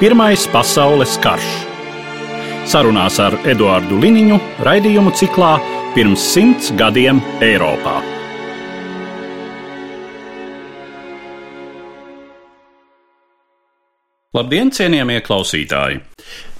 Pirmais 0.00 0.46
pasaules 0.48 1.18
karš. 1.20 1.48
Sarunās 2.64 3.18
ar 3.20 3.34
Eduāru 3.52 3.98
Liniņu 4.00 4.38
raidījumu 4.64 5.10
ciklā 5.12 5.50
Pirms 5.92 6.22
simts 6.24 6.70
gadiem 6.72 7.20
Eiropā. 7.44 7.98
Labdien, 14.32 14.72
cienījamie 14.72 15.20
klausītāji! 15.26 16.00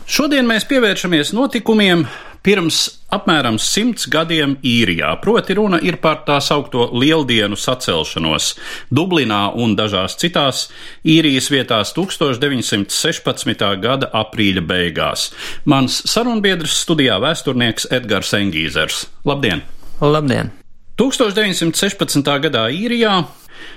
Šodien 0.04 0.44
mēs 0.44 0.68
pievēršamies 0.68 1.32
notikumiem 1.32 2.04
pirms 2.46 2.78
apmēram 3.12 3.58
simts 3.60 4.06
gadiem 4.10 4.56
īrijā. 4.66 5.12
Proti, 5.22 5.56
runa 5.58 5.80
ir 5.82 5.98
par 6.02 6.22
tā 6.26 6.38
saucamo 6.42 6.90
lieldienu 7.00 7.58
sacelšanos 7.58 8.54
Dublinā 8.94 9.42
un 9.58 9.74
dažās 9.78 10.16
citās 10.20 10.68
īrijas 11.04 11.50
vietās 11.52 11.94
1916. 11.96 13.66
gada 13.82 14.10
aprīļa 14.22 14.64
beigās. 14.66 15.30
Mans 15.64 16.02
sarunbiedrs 16.10 16.78
studijā 16.84 17.20
vēsturnieks 17.22 17.90
Edgars 17.90 18.32
Engīzers. 18.38 19.04
Labdien! 19.28 19.64
Labdien! 20.00 20.54
1916. 21.00 22.26
gadā 22.44 22.66
īrijā 22.72 23.22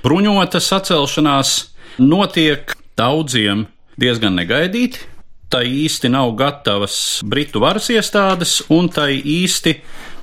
bruņota 0.04 0.60
sacelšanās 0.64 1.56
notiek 2.04 2.76
daudziem 3.00 3.68
diezgan 4.00 4.36
negaidīti. 4.36 5.13
Tai 5.54 5.62
īsti 5.70 6.10
nav 6.10 6.32
gatavas 6.34 6.96
Britu 7.30 7.62
varas 7.62 7.92
iestādes, 7.94 8.56
un 8.74 8.88
tai 8.90 9.20
īsti 9.22 9.76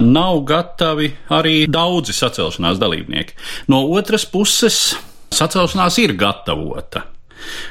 nav 0.02 0.40
gatavi 0.48 1.12
arī 1.36 1.54
daudzi 1.70 2.16
sacelšanās 2.18 2.80
dalībnieki. 2.82 3.36
No 3.70 3.84
otras 3.94 4.26
puses, 4.26 4.80
sacelšanās 5.30 6.00
ir 6.02 6.16
gatavota. 6.18 7.04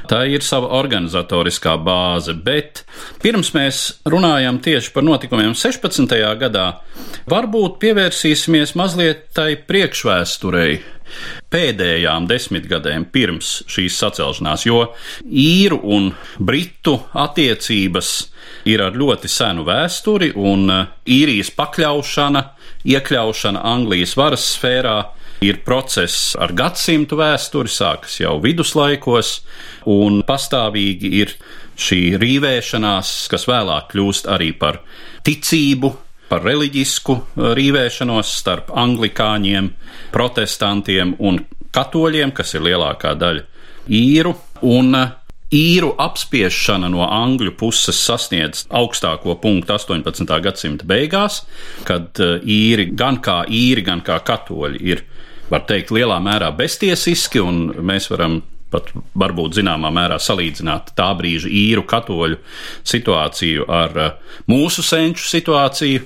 Tā 0.09 0.23
ir 0.31 0.41
sava 0.45 0.71
organizatoriskā 0.79 1.75
bāze, 1.83 2.33
bet 2.33 2.83
pirms 3.21 3.51
mēs 3.53 3.81
runājam 4.09 4.57
tieši 4.63 4.93
par 4.95 5.05
notikumiem 5.05 5.53
16. 5.57 6.15
gadā, 6.39 6.65
varbūt 7.29 7.77
pievērsīsimies 7.83 8.73
mazliet 8.79 9.27
tai 9.37 9.51
priekšvēsturei, 9.69 10.79
pēdējām 11.51 12.27
desmitgadēm 12.29 13.07
pirms 13.13 13.51
šīs 13.69 13.99
sacelšanās, 14.01 14.65
jo 14.67 14.81
īru 15.25 15.79
un 15.95 16.11
britu 16.39 16.97
attiecības 17.13 18.11
ir 18.69 18.83
ar 18.83 18.97
ļoti 18.97 19.29
senu 19.31 19.65
vēsturi, 19.67 20.33
un 20.35 20.67
uh, 20.73 20.89
īrijas 21.09 21.51
pakļaušana, 21.57 22.43
iekļaušana 22.89 23.63
Anglijas 23.73 24.15
varas 24.19 24.45
sfērā 24.55 24.97
ir 25.45 25.61
process 25.63 26.35
ar 26.39 26.51
gadsimtu 26.55 27.19
vēsturi, 27.19 27.71
sākas 27.71 28.19
jau 28.19 28.35
viduslaikos, 28.43 29.39
un 29.89 30.21
pastāvīgi 30.27 31.13
ir 31.21 31.33
šī 31.79 32.01
rīvēšanās, 32.19 33.13
kas 33.31 33.47
vēlāk 33.47 33.93
kļūst 33.93 34.27
arī 34.31 34.51
par 34.59 34.81
ticību, 35.27 35.93
par 36.29 36.43
reliģisku 36.45 37.15
uh, 37.15 37.51
rīvēšanos 37.57 38.33
starp 38.41 38.73
anglikāņiem, 38.77 39.71
protestantiem 40.13 41.15
un 41.19 41.41
katoļiem, 41.75 42.33
kas 42.35 42.55
ir 42.55 42.65
lielākā 42.69 43.15
daļa 43.19 43.45
īru. 43.99 44.35
Un 44.69 44.93
uh, 44.97 45.15
īru 45.55 45.93
apspiešana 45.97 46.91
no 46.93 47.05
angļu 47.07 47.55
puses 47.57 47.97
sasniedz 48.05 48.67
augstāko 48.69 49.35
punktu 49.41 49.73
18. 49.77 50.29
gadsimta 50.45 50.85
beigās, 50.89 51.41
kad 51.87 52.21
uh, 52.21 52.37
īri 52.43 52.91
gan 52.93 53.17
kā 53.25 53.41
īri, 53.45 53.85
gan 53.85 54.05
kā 54.05 54.19
katoļi 54.25 54.85
ir, 54.93 55.03
var 55.49 55.65
teikt, 55.69 55.93
lielā 55.95 56.19
mērā 56.21 56.51
beztiesiski, 56.55 57.41
un 57.41 57.67
mēs 57.81 58.11
varam 58.13 58.41
pat 58.69 58.91
varbūt 59.17 59.57
zināmā 59.57 59.89
mērā 59.93 60.19
salīdzināt 60.21 60.93
tā 60.97 61.09
brīža 61.17 61.49
īru 61.49 61.83
katoļu 61.89 62.37
situāciju 62.85 63.65
ar 63.73 63.97
mūsu 64.49 64.85
senču 64.85 65.25
situāciju 65.25 66.05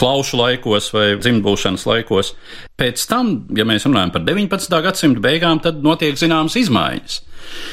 klaušu 0.00 0.38
laikos 0.40 0.92
vai 0.94 1.12
dzimtbūšanas 1.20 1.86
laikos. 1.88 2.32
Pēc 2.78 3.04
tam, 3.10 3.34
ja 3.56 3.66
mēs 3.68 3.86
runājam 3.88 4.14
par 4.14 4.24
19. 4.26 4.80
gadsimta 4.86 5.22
beigām, 5.22 5.60
tad 5.62 5.82
notiek 5.84 6.18
zināmas 6.18 6.56
izmaiņas. 6.60 7.20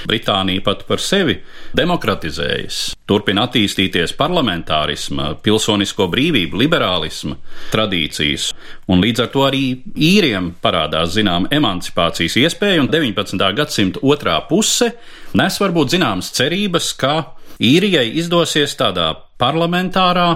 Britānija 0.09 0.63
pat 0.66 0.81
par 0.88 1.00
sevi 1.00 1.35
demokratizējas, 1.78 2.80
turpina 3.07 3.46
attīstīties 3.47 4.16
parlamentārisma, 4.18 5.30
pilsonisko 5.46 6.09
brīvību, 6.12 6.59
liberālisma 6.59 7.38
tradīcijas, 7.72 8.50
un 8.90 9.03
līdz 9.06 9.24
ar 9.24 9.31
to 9.34 9.46
arī 9.46 9.63
īriem 9.94 10.51
parādās 10.63 11.13
zināma 11.16 11.51
emancipācijas 11.56 12.40
iespēja, 12.44 12.81
un 12.84 12.91
19. 12.91 13.46
gadsimta 13.62 14.03
otrā 14.03 14.40
puse 14.50 14.91
nes 15.38 15.59
varbūt 15.62 15.94
zināmas 15.94 16.31
cerības, 16.36 16.94
ka 16.97 17.13
īrijai 17.59 18.08
izdosies 18.20 18.75
tādā 18.80 19.12
parlamentārā, 19.40 20.28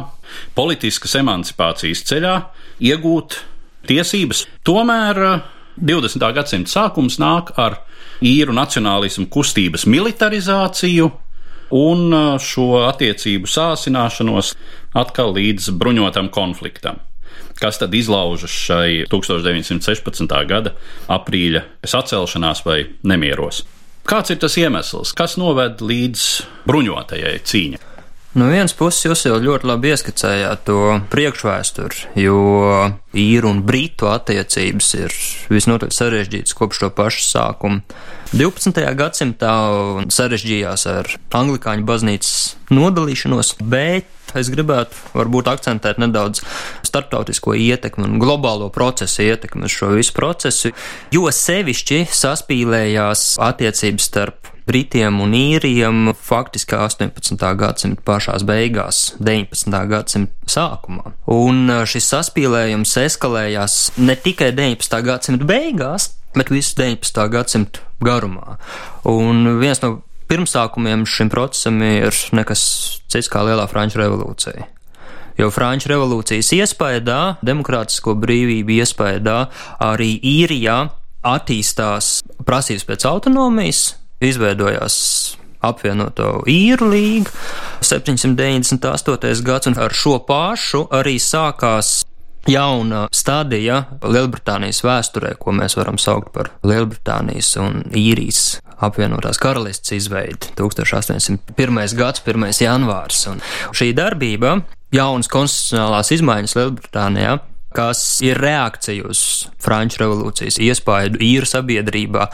politiskas 0.56 1.16
emancipācijas 1.19 2.03
ceļā 2.07 2.35
iegūt 2.84 3.39
tiesības. 3.88 4.45
Tomēr 4.67 5.19
20. 5.79 6.23
Eh, 6.23 6.35
gadsimta 6.35 6.72
sākums 6.72 7.19
nāk 7.22 7.53
ar 7.59 7.81
īru 8.23 8.56
nacionālismu 8.56 9.28
kustības 9.33 9.88
militarizāciju 9.89 11.09
un 11.73 12.06
eh, 12.13 12.28
šo 12.39 12.85
attiecību 12.89 13.50
sāsināšanos 13.50 14.53
atkal 14.94 15.33
līdz 15.35 15.72
bruņotam 15.79 16.29
konfliktam. 16.33 17.01
Kas 17.59 17.78
tad 17.79 17.94
izlaužas 17.95 18.51
šai 18.51 19.06
1916. 19.12 20.33
gada 20.50 20.73
aprīļa 21.12 21.63
sacelšanās 21.85 22.63
vai 22.66 22.83
nemieros? 23.07 23.63
Kāds 24.03 24.34
ir 24.34 24.40
tas 24.44 24.58
iemesls, 24.59 25.14
kas 25.16 25.38
noved 25.40 25.80
līdz 25.80 26.24
bruņotajai 26.68 27.38
cīņai? 27.47 27.93
No 28.33 28.47
vienas 28.49 28.73
puses, 28.73 29.03
jūs 29.05 29.27
jau 29.27 29.35
ļoti 29.38 29.67
labi 29.69 29.91
ieskicējāt 29.94 30.63
to 30.66 30.77
priekšvēsturi, 31.11 32.07
jo 32.17 32.38
īru 33.13 33.51
un 33.51 33.59
britu 33.61 34.07
attiecības 34.09 34.88
ir 34.97 35.13
visnotaļ 35.53 35.91
sarežģītas 35.94 36.55
kopš 36.57 36.79
to 36.81 36.89
pašu 36.97 37.27
sākumu. 37.27 37.83
12. 38.33 38.81
gadsimtā 38.97 39.51
sarežģījās 40.09 40.85
ar 40.89 41.11
anglikāņu 41.38 41.85
baznīcas 41.85 42.33
nodalīšanos, 42.73 43.53
bet 43.61 44.09
es 44.33 44.50
gribētu 44.50 44.97
varbūt 45.13 45.51
akcentēt 45.53 46.01
nedaudz 46.01 46.41
starptautisko 46.89 47.53
ietekmi 47.53 48.07
un 48.07 48.17
globālo 48.23 48.71
procesu 48.73 49.27
ietekmi 49.27 49.69
uz 49.69 49.77
šo 49.77 49.91
visu 49.94 50.17
procesu, 50.17 50.73
jo 51.13 51.29
sevišķi 51.29 52.07
saspīlējās 52.09 53.35
attiecības 53.45 54.09
starp 54.09 54.53
Britiem 54.69 55.19
un 55.24 55.34
īriem 55.35 56.13
faktiski 56.16 56.78
18. 56.78 57.35
gadsimta 57.59 58.06
pašās 58.07 58.46
beigās, 58.47 59.01
19. 59.19 59.79
gadsimta 59.91 60.53
sākumā. 60.53 61.13
Un 61.34 61.68
šis 61.90 62.07
saspīlējums 62.13 62.96
eskalējās 63.03 63.78
ne 64.00 64.16
tikai 64.16 64.53
19. 64.56 65.01
gadsimta 65.03 65.47
beigās, 65.50 66.13
bet 66.38 66.51
visu 66.53 66.78
19. 66.79 67.28
gadsimtu 67.34 67.84
garumā. 68.03 68.57
Un 69.09 69.59
viens 69.59 69.83
no 69.83 69.98
pirmsākumiem 70.31 71.06
šim 71.10 71.30
procesam 71.33 71.81
ir 71.86 72.15
nekas 72.36 72.63
cits 73.12 73.30
kā 73.31 73.44
Lielā 73.45 73.68
Franču 73.69 74.01
revolūcija. 74.01 74.69
Jo 75.38 75.50
Franču 75.50 75.89
revolūcijas 75.89 76.51
iespējā, 76.54 77.19
demokrātisko 77.45 78.13
brīvību 78.21 78.77
iespējā, 78.80 79.38
arī 79.81 80.12
īrijā 80.21 80.77
attīstās 81.24 82.19
prasības 82.45 82.86
pēc 82.86 83.06
autonomijas, 83.10 83.83
izveidojās 84.28 84.96
apvienoto 85.64 86.42
īru 86.50 86.90
līgu 86.92 87.31
798. 87.84 89.44
gads, 89.48 89.70
un 89.72 89.78
ar 89.80 89.96
šo 89.96 90.18
pašu 90.28 90.88
arī 90.92 91.16
sākās 91.22 92.02
jauna 92.48 93.06
stadija 93.16 93.84
Lielbritānijas 94.04 94.84
vēsturē, 94.84 95.36
ko 95.40 95.54
mēs 95.56 95.78
varam 95.80 96.00
saukt 96.02 96.34
par 96.36 96.52
Lielbritānijas 96.68 97.54
un 97.64 97.86
īrijas 97.96 98.60
apvienotās 98.84 99.40
karalists 99.40 99.94
izveidi 99.96 100.52
1801. 100.60 101.96
gads, 101.96 102.24
1. 102.25 102.50
janvārs. 102.66 103.24
Un 103.31 103.40
šī 103.72 103.94
darbība, 103.96 104.58
jaunas 104.94 105.31
konstitucionālās 105.31 106.12
izmaiņas 106.18 106.58
Lielbritānijā, 106.60 107.38
kas 107.75 108.04
ir 108.25 108.40
reakcija 108.42 109.08
uz 109.10 109.24
Franču 109.64 110.04
revolūcijas 110.04 110.60
iespaidu 110.64 111.22
īru 111.24 111.50
sabiedrībā, 111.50 112.28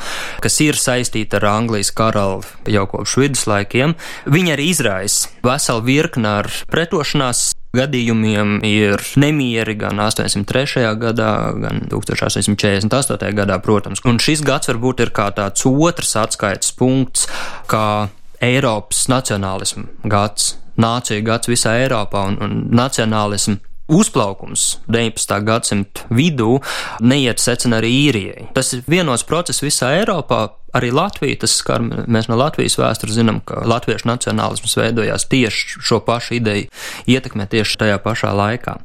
kas 0.44 0.60
ir 0.66 0.80
saistīta 0.80 1.40
ar 1.40 1.50
Anglijas 1.54 1.94
karalu 1.96 2.44
jau 2.70 2.86
kopš 2.90 3.18
viduslaikiem, 3.24 3.96
viņi 4.30 4.56
arī 4.56 4.70
izraisa 4.74 5.32
veselu 5.46 5.86
virkni 5.88 6.30
ar 6.30 6.52
pretošanās 6.72 7.50
gadījumiem 7.76 8.60
ir 8.66 9.02
nemieri 9.22 9.76
gan 9.78 10.02
803. 10.02 10.88
gadā, 10.98 11.34
gan 11.62 11.84
1848. 11.92 13.34
gadā, 13.38 13.60
protams. 13.62 14.02
Un 14.10 14.18
šis 14.22 14.42
gads 14.46 14.72
varbūt 14.72 15.06
ir 15.06 15.14
kā 15.14 15.30
tāds 15.38 15.68
otrs 15.70 16.16
atskaites 16.18 16.74
punkts, 16.78 17.28
kā 17.70 18.10
Eiropas 18.42 19.06
nacionālismu 19.12 19.86
gads, 20.10 20.56
nāciju 20.80 21.26
gads 21.28 21.52
visā 21.52 21.76
Eiropā 21.84 22.26
un, 22.32 22.40
un 22.42 22.62
nacionālismu 22.74 23.60
uzplaukums 23.90 24.78
19. 24.88 25.36
gadsimta 25.46 26.06
vidū 26.14 26.60
neiet 27.02 27.42
secina 27.42 27.80
arī 27.82 27.92
īrijai. 28.10 28.48
Tas 28.56 28.74
ir 28.76 28.86
vienos 28.90 29.26
process 29.28 29.64
visā 29.66 29.92
Eiropā, 29.98 30.46
arī 30.78 30.92
Latvija, 30.94 31.40
tas 31.42 31.56
skar, 31.60 31.82
mēs 31.82 32.30
no 32.30 32.38
Latvijas 32.40 32.78
vēstures 32.80 33.18
zinām, 33.18 33.42
ka 33.46 33.64
latviešu 33.68 34.10
nacionālisms 34.10 34.78
veidojās 34.78 35.26
tieši 35.32 35.82
šo 35.82 36.02
pašu 36.06 36.38
ideju 36.38 36.70
ietekmē 37.10 37.50
tieši 37.50 37.80
tajā 37.84 38.00
pašā 38.04 38.34
laikā. 38.38 38.78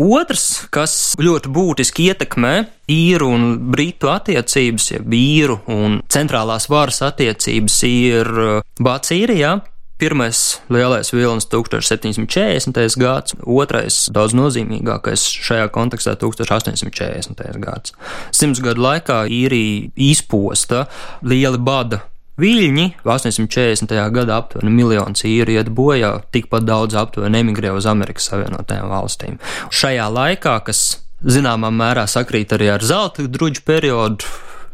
Otrs, 0.00 0.46
kas 0.72 0.94
ļoti 1.20 1.50
būtiski 1.52 2.08
ietekmē 2.08 2.54
īru 2.88 3.28
un 3.34 3.50
britu 3.72 4.08
attiecības, 4.08 4.86
jeb 4.94 5.12
īru 5.16 5.58
un 5.68 6.00
centrālās 6.08 6.70
varas 6.72 7.02
attiecības, 7.10 7.82
ir 7.90 8.32
Bācīrijā, 8.80 9.58
Pirmais 10.00 10.60
lielais 10.72 11.12
vilnis 11.12 11.44
1740. 11.52 12.96
gads, 12.96 13.34
otrais 13.44 14.06
daudz 14.08 14.32
nozīmīgākais 14.32 15.26
šajā 15.44 15.66
kontekstā 15.74 16.14
1840. 16.16 17.58
gads. 17.60 17.92
Simts 18.32 18.62
gadu 18.64 18.80
laikā 18.80 19.26
īrija 19.28 19.90
izposta 20.10 20.86
lieli 21.20 21.60
bada 21.60 22.00
Viļņi 22.40 22.86
840. 23.04 23.92
gadā 24.14 24.38
aptuveni 24.40 24.72
miljons 24.72 25.26
īri 25.28 25.58
iet 25.58 25.68
bojā, 25.76 26.14
tikpat 26.32 26.64
daudz 26.64 26.96
aptuveni 26.96 27.42
emigrē 27.42 27.74
uz 27.76 27.84
Amerikas 27.90 28.30
Savienotajām 28.30 28.88
valstīm. 28.88 29.36
Šajā 29.68 30.06
laikā, 30.08 30.54
kas 30.64 31.02
zināmā 31.20 31.68
mērā 31.74 32.06
sakrīt 32.08 32.54
arī 32.56 32.70
ar 32.72 32.86
zelta 32.86 33.26
druģu 33.28 33.66
periodu, 33.68 34.30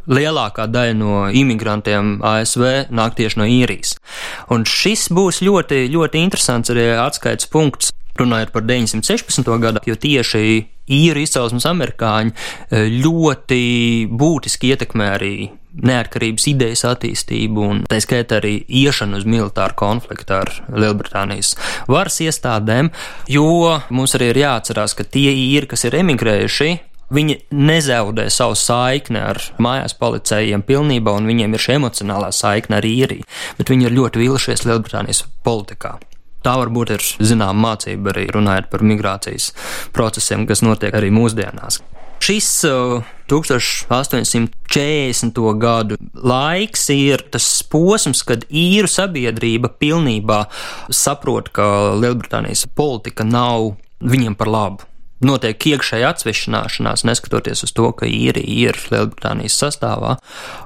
lielākā 0.06 0.69
daļa 0.70 0.97
no 0.99 1.26
imigrantiem 1.31 2.17
ASV 2.25 2.88
nāk 2.94 3.19
tieši 3.19 3.41
no 3.43 3.49
īrijas. 3.50 3.97
Un 4.53 4.67
šis 4.69 5.08
būs 5.14 5.43
ļoti, 5.47 5.87
ļoti 5.93 6.25
interesants 6.26 6.73
arī 6.75 6.91
atskaites 7.00 7.50
punkts. 7.53 7.93
Runājot 8.17 8.49
par 8.55 8.64
916. 8.64 9.44
gadu, 9.61 9.82
jo 9.85 9.94
tieši 10.00 10.41
īru 10.88 11.20
izcelsmes 11.20 11.67
amerikāņi 11.69 12.32
eh, 12.32 12.88
ļoti 13.05 13.61
būtiski 14.08 14.73
ietekmē 14.73 15.11
arī 15.19 15.35
neatkarības 15.76 16.47
idejas 16.49 16.87
attīstību 16.88 17.64
un 17.67 17.82
tā 17.91 17.99
skaitā 18.00 18.38
arī 18.41 18.55
iešanu 18.64 19.20
uz 19.20 19.26
militāru 19.29 19.76
konfliktu 19.76 20.38
ar 20.38 20.53
Lielbritānijas 20.73 21.53
varas 21.91 22.17
iestādēm, 22.25 22.88
jo 23.29 23.76
mums 23.91 24.17
arī 24.17 24.32
ir 24.32 24.41
jāatcerās, 24.47 24.97
ka 24.97 25.05
tie 25.05 25.29
īri, 25.35 25.69
kas 25.69 25.85
ir 25.85 25.99
emigrējuši, 26.00 26.70
Viņi 27.06 27.37
nezaudē 27.55 28.25
savu 28.35 28.56
saikni 28.58 29.20
ar 29.23 29.38
mājās 29.62 29.94
policējiem 30.00 30.64
pilnībā, 30.67 31.12
un 31.14 31.29
viņiem 31.31 31.53
ir 31.55 31.62
šī 31.62 31.76
emocionālā 31.79 32.32
saikne 32.35 32.81
ar 32.81 32.88
īriju, 32.88 33.26
bet 33.58 33.70
viņi 33.70 33.87
ir 33.87 33.94
ļoti 33.94 34.23
vīlušies 34.25 34.64
Lielbritānijas 34.67 35.23
politikā. 35.47 35.93
Tā 36.43 36.55
varbūt 36.58 36.91
ir 36.94 37.03
zināma 37.26 37.70
mācība 37.70 38.11
arī 38.12 38.25
runājot 38.35 38.67
par 38.70 38.81
migrācijas 38.87 39.53
procesiem, 39.94 40.47
kas 40.50 40.62
notiek 40.67 40.94
arī 40.94 41.11
mūsdienās. 41.14 41.75
Šis 42.23 42.49
uh, 42.67 43.03
1840. 43.31 45.41
gadu 45.62 45.94
laiks 46.14 46.88
ir 46.94 47.23
tas 47.31 47.62
posms, 47.70 48.23
kad 48.26 48.44
īru 48.50 48.88
sabiedrība 48.91 49.69
pilnībā 49.79 50.44
saprot, 50.91 51.49
ka 51.55 51.94
Lielbritānijas 51.99 52.67
politika 52.75 53.25
nav 53.26 53.76
viņiem 54.03 54.35
par 54.38 54.49
labu 54.50 54.95
notiek 55.25 55.67
iekšēja 55.73 56.11
atsvešināšanās, 56.13 57.05
neskatoties 57.09 57.65
uz 57.67 57.73
to, 57.77 57.91
ka 57.97 58.09
īrija 58.09 58.71
ir 58.71 58.79
Lielbritānijas 58.93 59.57
sastāvā. 59.63 60.17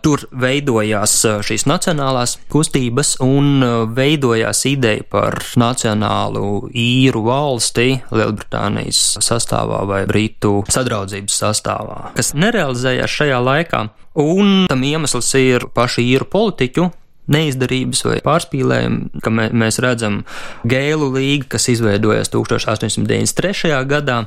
Tur 0.05 0.25
veidojās 0.31 1.15
uh, 1.29 1.39
šīs 1.47 1.67
nacionālās 1.71 2.37
kustības 2.53 3.17
un 3.25 3.63
uh, 3.63 3.75
veidojās 3.97 4.65
ideja 4.71 5.07
par 5.11 5.39
nacionālu 5.61 6.71
īru 6.75 7.25
valsti 7.29 8.01
Lielbritānijas 8.11 9.21
sastāvā 9.23 9.85
vai 9.89 10.05
Britu 10.11 10.61
sadraudzības 10.71 11.43
sastāvā, 11.45 12.01
kas 12.17 12.35
nerealizējās 12.35 13.19
šajā 13.21 13.43
laikā. 13.45 13.87
Un 14.21 14.67
tam 14.69 14.83
iemesls 14.83 15.29
ir 15.39 15.69
paši 15.75 16.03
īru 16.17 16.27
politiķu 16.31 16.91
neizdarības 17.31 18.03
vai 18.09 18.19
pārspīlējumi, 18.25 19.23
ka 19.23 19.31
mēs 19.33 19.79
redzam 19.83 20.23
Gēlu 20.67 21.13
līgu, 21.15 21.47
kas 21.53 21.69
izveidojās 21.71 22.33
1893. 22.35 23.77
gadā, 23.91 24.25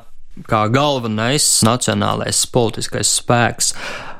kā 0.49 0.63
galvenais 0.73 1.45
nacionālais 1.65 2.43
politiskais 2.53 3.11
spēks. 3.19 3.73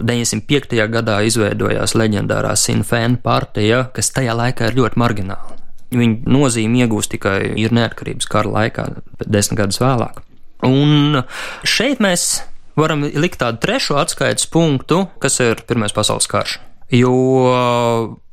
905. 0.03 0.77
gadā 0.93 1.19
izveidojās 1.27 1.95
leģendārā 1.97 2.53
Sinfēna 2.59 3.19
partija, 3.23 3.87
kas 3.95 4.13
tajā 4.15 4.35
laikā 4.37 4.69
ir 4.69 4.79
ļoti 4.81 5.01
margināla. 5.01 5.57
Viņa 5.93 6.29
nozīme 6.33 6.83
iegūst 6.83 7.13
tikai 7.13 7.37
ir 7.61 7.73
neatkarības 7.75 8.29
kara 8.29 8.49
laikā, 8.49 8.87
desmit 9.25 9.61
gadus 9.61 9.81
vēlāk. 9.81 10.23
Un 10.65 11.21
šeit 11.67 12.01
mēs 12.01 12.43
varam 12.79 13.03
likt 13.05 13.41
tādu 13.43 13.61
trešo 13.61 13.99
atskaites 14.01 14.47
punktu, 14.49 15.05
kas 15.21 15.39
ir 15.43 15.61
Pirmais 15.67 15.93
pasaules 15.93 16.29
karš. 16.29 16.57
Jo 16.91 17.13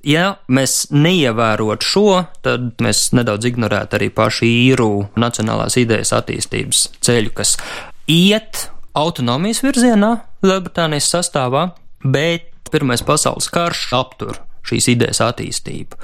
Ja 0.07 0.39
mēs 0.49 0.87
neievērotu 0.97 1.85
šo, 1.85 2.05
tad 2.45 2.79
mēs 2.81 3.11
nedaudz 3.13 3.51
ignorētu 3.51 3.99
arī 3.99 4.09
pašu 4.17 4.47
īru 4.49 4.91
nacionālās 5.21 5.77
idejas 5.77 6.15
attīstības 6.17 6.87
ceļu, 7.05 7.35
kas 7.37 7.59
iet 8.09 8.71
autonomijas 8.97 9.61
virzienā 9.65 10.15
Lielbritānijas 10.47 11.11
sastāvā, 11.13 11.71
bet 12.05 12.49
Pirmais 12.71 13.03
pasaules 13.03 13.49
karš 13.51 13.89
aptur 13.99 14.37
šīs 14.63 14.87
idejas 14.93 15.19
attīstību. 15.25 15.99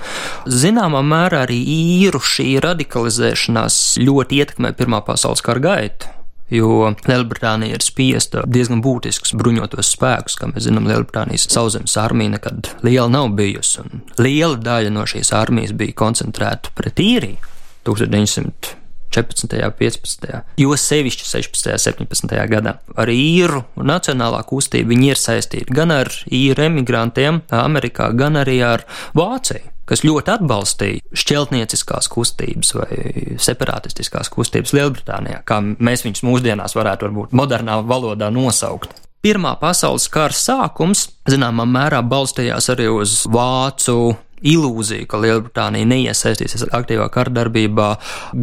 Zināmā 0.50 0.98
mērā 1.06 1.44
arī 1.46 1.60
īru 1.62 2.18
šī 2.18 2.56
radikalizēšanās 2.64 3.76
ļoti 4.02 4.42
ietekmē 4.42 4.72
Pirmā 4.76 5.00
pasaules 5.06 5.44
kara 5.46 5.62
gaitu 5.62 6.10
jo 6.50 6.92
Lielbritānija 7.06 7.78
ir 7.78 7.84
spiesta 7.84 8.44
diezgan 8.46 8.82
būtisks 8.84 9.34
bruņotos 9.38 9.92
spēkus, 9.96 10.38
kā 10.38 10.50
mēs 10.52 10.68
zinām, 10.68 10.88
Lielbritānijas 10.90 11.48
sauszemes 11.52 11.96
armija 12.00 12.36
nekad 12.36 12.72
liela 12.86 13.08
nav 13.12 13.32
bijusi, 13.38 13.82
un 13.84 14.02
liela 14.22 14.56
daļa 14.56 14.94
no 14.94 15.06
šīs 15.08 15.32
armijas 15.36 15.74
bija 15.76 15.96
koncentrēta 15.98 16.74
pret 16.78 17.02
īriju 17.02 17.54
1900. 17.86 18.76
14. 19.16 19.54
un 19.64 19.72
15. 19.78 20.26
jo 20.60 20.74
sevišķi 20.76 21.28
16. 21.30 21.70
un 21.72 22.08
17. 22.10 22.34
gadā. 22.50 22.74
Ar 23.00 23.08
īru 23.08 23.62
nacionālā 23.80 24.42
kustība 24.44 24.92
viņi 24.92 25.08
ir 25.14 25.20
saistīti 25.20 25.76
gan 25.78 25.94
ar 25.94 26.10
īru 26.26 26.66
emigrantiem 26.66 27.40
Amerikā, 27.54 28.10
gan 28.18 28.36
arī 28.42 28.58
ar 28.66 28.84
Vāciju 29.16 29.75
kas 29.86 30.04
ļoti 30.06 30.32
atbalstīja 30.36 31.16
šķeltnieciskās 31.16 32.10
kustības 32.12 32.74
vai 32.76 33.00
separatistiskās 33.42 34.30
kustības 34.32 34.74
Lielbritānijā, 34.76 35.42
kā 35.46 35.60
mēs 35.62 36.06
viņus 36.06 36.24
mūsdienās 36.26 36.76
varētu 36.78 37.08
varbūt 37.08 37.34
modernā 37.36 37.80
valodā 37.86 38.30
nosaukt. 38.34 38.94
Pirmā 39.26 39.56
pasaules 39.58 40.06
kara 40.12 40.34
sākums, 40.36 41.08
zināmā 41.26 41.64
mērā, 41.66 42.02
balstījās 42.06 42.68
arī 42.74 42.86
uz 42.92 43.24
vācu 43.30 44.14
ilūziju, 44.46 45.08
ka 45.10 45.20
Lielbritānija 45.22 45.88
neiesaistīsies 45.90 46.68
aktīvā 46.76 47.08
kardarbībā 47.14 47.92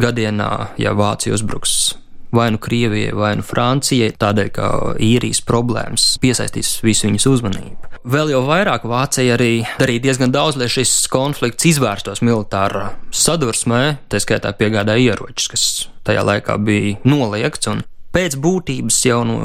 gadienā, 0.04 0.50
ja 0.80 0.92
Vācija 0.98 1.36
uzbruks 1.36 1.94
vai 2.34 2.50
nu 2.50 2.58
Krievijai, 2.58 3.14
vai 3.14 3.36
nu 3.38 3.46
Francijai, 3.46 4.10
tādēļ, 4.18 4.48
ka 4.56 4.70
īrijas 4.98 5.44
problēmas 5.46 6.16
piesaistīs 6.22 6.80
visu 6.82 7.06
viņas 7.06 7.28
uzmanību. 7.30 7.93
Vēl 8.04 8.34
jau 8.34 8.42
vairāk 8.44 8.82
Vācija 8.84 9.32
arī 9.38 9.62
darīja 9.78 10.02
diezgan 10.04 10.32
daudz, 10.32 10.58
lai 10.60 10.66
šis 10.68 11.06
konflikts 11.08 11.64
izvērstos 11.70 12.20
militārā 12.20 12.90
sadursmē, 13.08 13.96
tā 14.12 14.20
skaitā 14.20 14.52
piegādāja 14.58 15.14
ieročus, 15.14 15.46
kas 15.48 15.64
tajā 16.04 16.20
laikā 16.28 16.58
bija 16.60 16.98
noliegts, 17.08 17.70
pēc 18.12 18.36
būtības 18.44 18.98
jau 19.08 19.22
no 19.24 19.38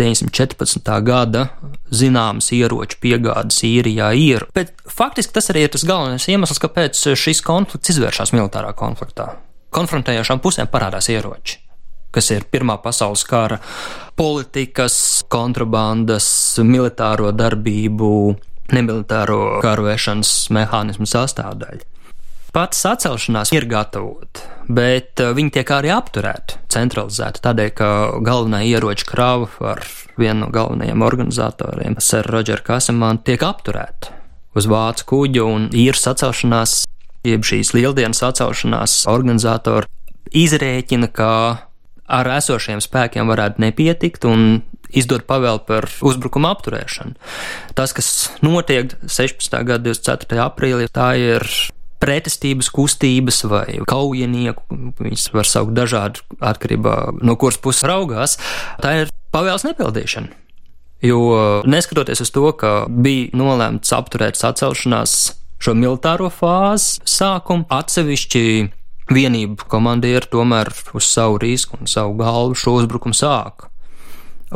914. 0.00 0.88
gada 1.04 1.44
zināmas 1.92 2.48
ieroču 2.56 3.02
piegādes 3.04 3.60
īrijā 3.68 4.08
ir, 4.16 4.48
bet 4.56 4.72
faktiski 4.88 5.36
tas 5.36 5.52
arī 5.52 5.66
ir 5.66 5.76
tas 5.76 5.84
galvenais 5.84 6.24
iemesls, 6.32 6.62
kāpēc 6.64 7.04
šis 7.20 7.44
konflikts 7.44 7.92
izvēršas 7.92 8.32
militārā 8.32 8.72
konfliktā. 8.80 9.34
Konfrontējošām 9.76 10.40
pusēm 10.40 10.72
parādās 10.72 11.12
ieroči 11.12 11.65
kas 12.16 12.32
ir 12.32 12.46
Pirmā 12.50 12.78
pasaules 12.82 13.24
kara 13.28 13.60
politikas, 14.16 14.96
kontrabandas, 15.32 16.28
militāro 16.64 17.32
darbību, 17.36 18.12
nemilitāro 18.72 19.60
karu 19.64 19.90
vešanas 19.90 20.32
mehānismu 20.56 21.08
sastāvdaļa. 21.10 21.84
Pats 22.56 22.78
sacelšanās 22.86 23.50
ir 23.52 23.66
gatavota, 23.68 24.46
bet 24.64 25.20
uh, 25.20 25.34
viņi 25.36 25.58
tiek 25.58 25.72
arī 25.76 25.90
apturēti 25.92 26.56
centralizēta, 26.72 27.42
tādēļ, 27.44 27.72
ka 27.76 27.88
galvenā 28.24 28.62
ieroča 28.64 29.10
krāva 29.10 29.74
ar 29.74 29.82
vienu 30.16 30.46
no 30.46 30.48
galvenajiem 30.54 31.04
organizatoriem, 31.04 31.98
Sir 32.00 32.24
Roger 32.32 32.64
Kasemānu, 32.64 33.20
tiek 33.28 33.44
apturēta 33.44 34.14
uz 34.56 34.70
vācu 34.72 35.04
kuģu 35.10 35.44
un 35.44 35.68
īras 35.76 36.06
atcelšanās, 36.14 36.78
jeb 37.28 37.44
šīs 37.44 37.74
lieldienas 37.76 38.24
atcelšanās 38.24 39.02
organizatori 39.12 39.90
izrēķina, 40.32 41.12
ka 41.12 41.30
ar 42.06 42.30
esošiem 42.36 42.82
spēkiem 42.84 43.28
varētu 43.30 43.62
nepietikt 43.64 44.26
un 44.28 44.62
izdod 44.96 45.26
pavēlu 45.26 45.62
par 45.66 45.88
uzbrukuma 46.06 46.52
apturēšanu. 46.54 47.16
Tas, 47.78 47.94
kas 47.96 48.10
notiek 48.44 48.94
16. 49.02 49.58
gada 49.66 49.90
24. 49.90 50.38
aprīlī, 50.46 50.86
tā 50.92 51.12
ir 51.18 51.46
pretestības 52.02 52.68
kustības 52.70 53.42
vai 53.48 53.80
kaujinieku, 53.88 54.66
viņas 55.00 55.30
var 55.34 55.48
saukt 55.48 55.76
dažādi 55.76 56.22
atkarībā 56.44 56.96
no 57.24 57.36
kuras 57.40 57.58
puses 57.62 57.86
raugās, 57.88 58.36
tā 58.84 58.92
ir 59.02 59.14
pavēles 59.34 59.64
nepildīšana. 59.66 60.28
Jo 61.04 61.62
neskatoties 61.68 62.22
uz 62.24 62.32
to, 62.32 62.46
ka 62.56 62.86
bija 62.88 63.28
nolēmts 63.36 63.92
apturēt 63.92 64.38
sacelšanās 64.38 65.16
šo 65.60 65.74
militāro 65.76 66.30
fāzi 66.32 67.00
sākumu, 67.08 67.66
atsevišķi 67.72 68.46
vienību 69.12 69.68
komandieri 69.70 70.28
tomēr 70.30 70.72
uz 70.96 71.08
savu 71.08 71.38
risku 71.42 71.78
un 71.80 71.90
savu 71.90 72.16
galvu 72.18 72.58
šo 72.58 72.78
uzbrukumu 72.80 73.16
sāk. 73.16 73.68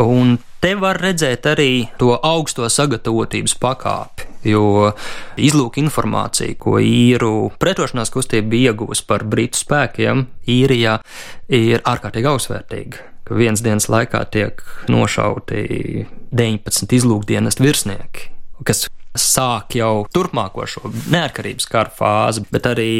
Un 0.00 0.36
te 0.62 0.76
var 0.78 1.00
redzēt 1.02 1.48
arī 1.50 1.88
to 1.98 2.12
augsto 2.14 2.68
sagatavotības 2.70 3.56
pakāpi, 3.58 4.28
jo 4.46 4.92
izlūk 5.40 5.80
informācija, 5.82 6.54
ko 6.62 6.78
īru 6.78 7.50
pretošanās 7.58 8.12
kustība 8.14 8.52
bija 8.54 8.70
ieguvusi 8.70 9.06
par 9.08 9.26
britu 9.26 9.58
spēkiem 9.58 10.26
īrijā, 10.46 11.00
ir 11.48 11.82
ārkārtīgi 11.82 12.30
augstvērtīga. 12.30 13.08
Viens 13.30 13.62
dienas 13.62 13.86
laikā 13.90 14.24
tiek 14.30 14.62
nošauti 14.90 16.06
19 16.34 16.96
izlūkdienas 16.98 17.60
virsnieki, 17.62 18.30
kas 18.66 18.88
sāk 19.18 19.74
jau 19.78 20.04
turpmāko 20.14 20.66
šo 20.70 20.90
neatkarības 21.10 21.66
kara 21.70 21.90
fāzi, 21.94 22.44
bet 22.52 22.68
arī 22.70 22.90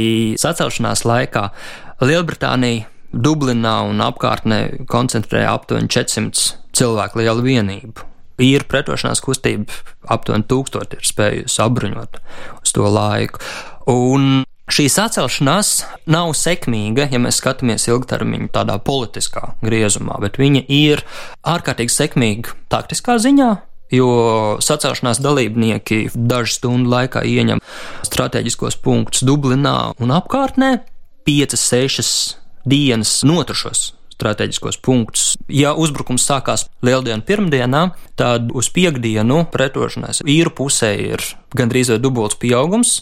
sacelšanās 0.41 1.05
laikā 1.07 1.49
Lielbritānija 2.03 2.89
Dublinā 3.11 3.81
un 3.91 4.03
apkārtnē 4.05 4.87
koncentrēja 4.91 5.55
aptuveni 5.57 5.91
400 5.91 6.61
cilvēku 6.79 7.21
lielu 7.23 7.43
vienību. 7.43 8.07
Ir 8.41 8.65
pretošanās 8.71 9.21
kustība 9.21 9.75
aptuveni 10.09 10.47
tūkstoši 10.49 10.97
ir 10.97 11.09
spējusi 11.09 11.59
apbruņot 11.65 12.21
uz 12.63 12.73
to 12.77 12.87
laiku. 12.89 13.43
Un 13.91 14.45
šī 14.71 14.87
sacelšanās 14.95 15.73
nav 16.15 16.33
sekmīga, 16.39 17.09
ja 17.11 17.21
mēs 17.21 17.41
skatāmies 17.43 17.89
ilgtermiņā 17.91 18.53
tādā 18.55 18.79
politiskā 18.87 19.57
griezumā, 19.65 20.21
bet 20.23 20.39
viņa 20.41 20.63
ir 20.71 21.03
ārkārtīgi 21.51 21.97
sekmīga 21.97 22.55
taktiskā 22.73 23.19
ziņā, 23.21 23.51
jo 23.91 24.11
sacelšanās 24.63 25.21
dalībnieki 25.23 26.11
dažu 26.15 26.57
stundu 26.57 26.93
laikā 26.93 27.25
ieņem 27.27 27.63
strateģiskos 28.07 28.79
punktus 28.83 29.25
Dublinā 29.27 29.93
un 30.01 30.15
apkārtnē, 30.15 30.77
5-6 31.29 32.13
dienas 32.69 33.21
noturšos 33.27 33.91
strateģiskos 34.21 34.77
punktus. 34.85 35.35
Ja 35.49 35.73
uzbrukums 35.73 36.27
sākās 36.29 36.67
Lieldienu 36.85 37.25
pirmdienā, 37.27 37.87
tad 38.21 38.53
uz 38.57 38.69
piekdienu 38.75 39.47
pretošanās 39.53 40.21
īru 40.29 40.53
pusē 40.59 40.93
ir 41.01 41.25
gandrīz 41.57 41.93
vai 41.95 42.01
dubults 42.03 42.37
pieaugums, 42.41 42.99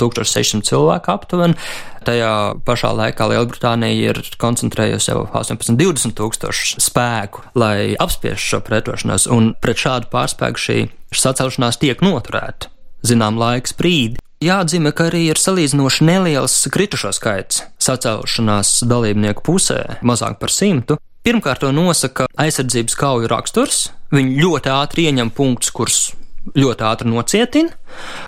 1600 0.00 0.66
cilvēku 0.68 1.12
aptuveni. 1.14 1.56
Tajā 2.04 2.34
pašā 2.66 2.90
laikā 2.98 3.30
Lielbritānija 3.30 4.12
ir 4.12 4.20
koncentrējusi 4.40 5.12
jau 5.12 5.24
18-20 5.30 6.16
tūkstošu 6.18 6.82
spēku, 6.84 7.46
lai 7.56 7.94
apspiestu 8.00 8.54
šo 8.54 8.62
pretošanos, 8.66 9.28
un 9.32 9.54
pret 9.60 9.80
šādu 9.80 10.10
pārspēku 10.12 10.64
šī 10.66 10.78
sacelšanās 11.14 11.80
tiek 11.80 12.04
noturēta 12.04 12.72
zinām 13.04 13.38
laika 13.40 13.70
sprīdi. 13.70 14.20
Jāatzīmē, 14.44 14.92
ka 14.92 15.08
arī 15.08 15.28
ir 15.30 15.40
salīdzinoši 15.40 16.04
neliels 16.04 16.56
kritušo 16.72 17.14
skaits 17.16 17.62
sacelšanās 17.80 18.82
dalībnieku 18.88 19.44
pusē, 19.46 19.80
mazāk 20.04 20.36
par 20.42 20.52
simtu. 20.52 20.98
Pirmkārt, 21.24 21.62
to 21.64 21.70
nosaka 21.72 22.26
aizsardzības 22.36 22.98
kauju 23.00 23.30
raksturs. 23.32 23.86
Viņi 24.12 24.36
ļoti 24.42 24.72
ātri 24.74 25.06
ieņem 25.08 25.32
punktus, 25.32 25.72
kurus 25.72 26.00
ļoti 26.52 26.86
ātri 26.86 27.10
nocietina. 27.10 27.74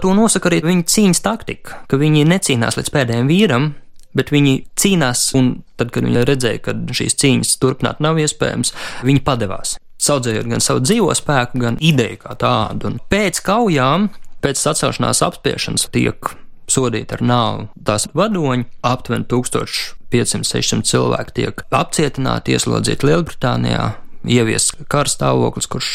To 0.02 0.14
nosaka 0.16 0.50
arī 0.50 0.62
viņa 0.64 0.86
cīņas 0.92 1.24
taktika, 1.24 1.82
ka 1.90 1.98
viņi 2.00 2.26
necīnās 2.28 2.78
līdz 2.78 2.92
pēdējiem 2.94 3.30
vīram, 3.30 3.72
bet 4.16 4.32
viņi 4.32 4.54
cīnās, 4.80 5.28
un 5.36 5.50
tad, 5.76 5.92
kad 5.94 6.06
viņi 6.06 6.24
redzēja, 6.28 6.62
ka 6.64 6.76
šīs 6.96 7.18
cīņas 7.20 7.58
turpināt 7.62 8.00
nav 8.04 8.20
iespējams, 8.22 8.72
viņi 9.06 9.24
padevās. 9.26 9.76
Saudzējot 10.02 10.48
gan 10.50 10.64
savu 10.64 10.82
dzīvo 10.84 11.12
spēku, 11.16 11.60
gan 11.60 11.78
ideju 11.80 12.20
kā 12.24 12.36
tādu. 12.40 12.92
Un 12.92 12.98
pēc 13.12 13.40
kaujām, 13.44 14.10
pēc 14.44 14.60
sacelšanās 14.60 15.22
apspiešanas, 15.24 15.88
tiek 15.92 16.32
sodīti 16.70 17.16
ar 17.16 17.22
nāvu 17.24 17.68
tās 17.86 18.08
vadoņi. 18.16 18.66
Aptuveni 18.86 19.28
1500-600 19.30 20.88
cilvēki 20.90 21.36
tiek 21.40 21.62
apcietināti, 21.74 22.56
ieslodzīti 22.56 23.08
Lielbritānijā, 23.08 23.86
ieviests 24.26 24.74
kara 24.90 25.10
stāvoklis, 25.10 25.68
kurš 25.70 25.90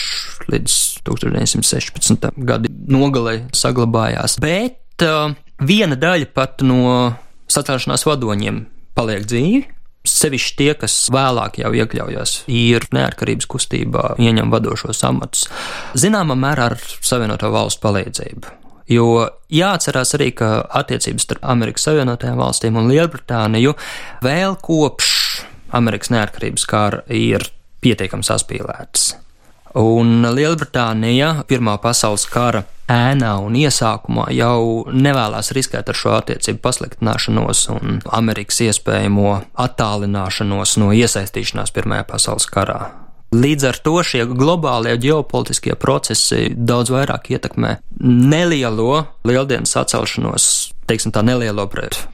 līdz 0.52 0.78
1916. 1.08 2.32
gada 2.48 2.72
nogalē 2.92 3.38
saglabājās. 3.56 4.38
Bet 4.44 5.06
uh, 5.06 5.34
viena 5.62 5.98
daļa 6.00 6.32
pat 6.36 6.64
no 6.66 7.12
sacelšanās 7.52 8.08
vadoņiem 8.08 8.66
paliek 8.98 9.28
dzīvi. 9.28 9.62
Sevišķi 10.08 10.56
tie, 10.58 10.72
kas 10.82 10.96
vēlāk 11.14 11.60
jau 11.62 11.70
iekļaujās 11.78 12.40
īru 12.50 12.90
neatkarības 12.98 13.46
kustībā, 13.52 14.16
ieņem 14.18 14.50
vadošos 14.50 15.04
amatus, 15.06 15.46
zināmā 15.94 16.34
mērā 16.42 16.72
ar 16.72 16.78
Savienoto 17.06 17.52
valstu 17.54 17.84
palīdzību. 17.86 18.56
Jo 18.92 19.06
jāatcerās 19.54 20.16
arī, 20.18 20.32
ka 20.36 20.50
attiecības 20.82 21.28
starp 21.28 21.46
Amerikas 21.54 21.86
Savienotajām 21.86 22.42
valstīm 22.42 22.80
un 22.82 22.90
Lielbritāniju 22.90 23.76
vēl 24.26 24.58
kopš 24.66 25.12
Amerikas 25.78 26.12
neatkarības 26.12 26.66
kara 26.68 27.06
ir 27.14 27.46
pietiekami 27.82 28.26
saspīlētas. 28.26 29.12
Un 29.80 30.26
Lielbritānija 30.36 31.46
Pirmā 31.48 31.78
pasaules 31.80 32.26
kara 32.28 32.66
ēnā 32.92 33.36
un 33.40 33.56
iesākumā 33.56 34.28
jau 34.36 34.84
nevēlas 34.92 35.54
riskēt 35.56 35.92
ar 35.92 35.98
šo 35.98 36.16
attiecību 36.18 36.60
pasliktināšanos 36.66 37.62
un 37.78 38.02
Amerikas 38.12 38.60
iespējamo 38.68 39.38
attālināšanos 39.66 40.76
no 40.82 40.92
iesaistīšanās 40.96 41.72
Pirmajā 41.76 42.08
pasaules 42.10 42.50
karā. 42.52 42.82
Līdz 43.32 43.64
ar 43.70 43.78
to 43.80 43.94
šie 44.04 44.26
globālie 44.28 44.98
ģeopolitiskie 45.00 45.78
procesi 45.80 46.50
daudz 46.52 46.92
vairāk 46.92 47.30
ietekmē 47.32 47.78
nelielo 48.04 49.06
lieldienas 49.24 49.78
atcelšanos, 49.80 50.71
teiksim 50.92 51.14
tā 51.16 51.24
nelielo 51.26 51.66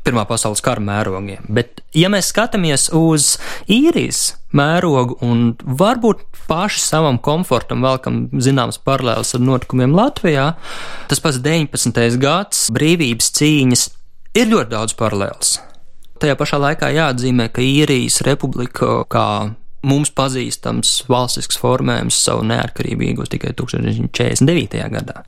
Pirmā 0.05 0.23
pasaules 0.29 0.61
kara 0.63 0.83
mērogiem. 0.83 1.47
Bet, 1.49 1.81
ja 1.97 2.11
mēs 2.13 2.29
skatāmies 2.31 2.87
uz 2.95 3.35
īrijas 3.71 4.37
mērogu 4.55 5.17
un 5.25 5.51
varbūt 5.57 6.23
paši 6.47 6.81
savam 6.83 7.19
komfortam 7.19 7.83
velkam 7.85 8.27
zināmas 8.37 8.79
paralēlas 8.79 9.35
ar 9.35 9.43
notikumiem 9.43 9.95
Latvijā, 9.97 10.53
tas 11.09 11.23
pats 11.23 11.41
19. 11.43 12.19
gads 12.21 12.67
brīvības 12.73 13.31
cīņas 13.39 13.87
ir 14.37 14.51
ļoti 14.53 14.73
daudz 14.75 14.97
paralēlas. 14.97 15.57
Tajā 16.21 16.33
pašā 16.37 16.57
laikā 16.61 16.89
jāatzīmē, 16.95 17.51
ka 17.53 17.61
īrijas 17.61 18.23
republika 18.25 19.03
kā 19.11 19.27
mums 19.87 20.09
pazīstams 20.17 21.03
valstisks 21.09 21.59
formējums 21.61 22.17
savu 22.23 22.45
neatkarību 22.49 23.11
iegūst 23.11 23.35
tikai 23.35 23.53
1949. 23.57 24.81
gadā. 24.95 25.21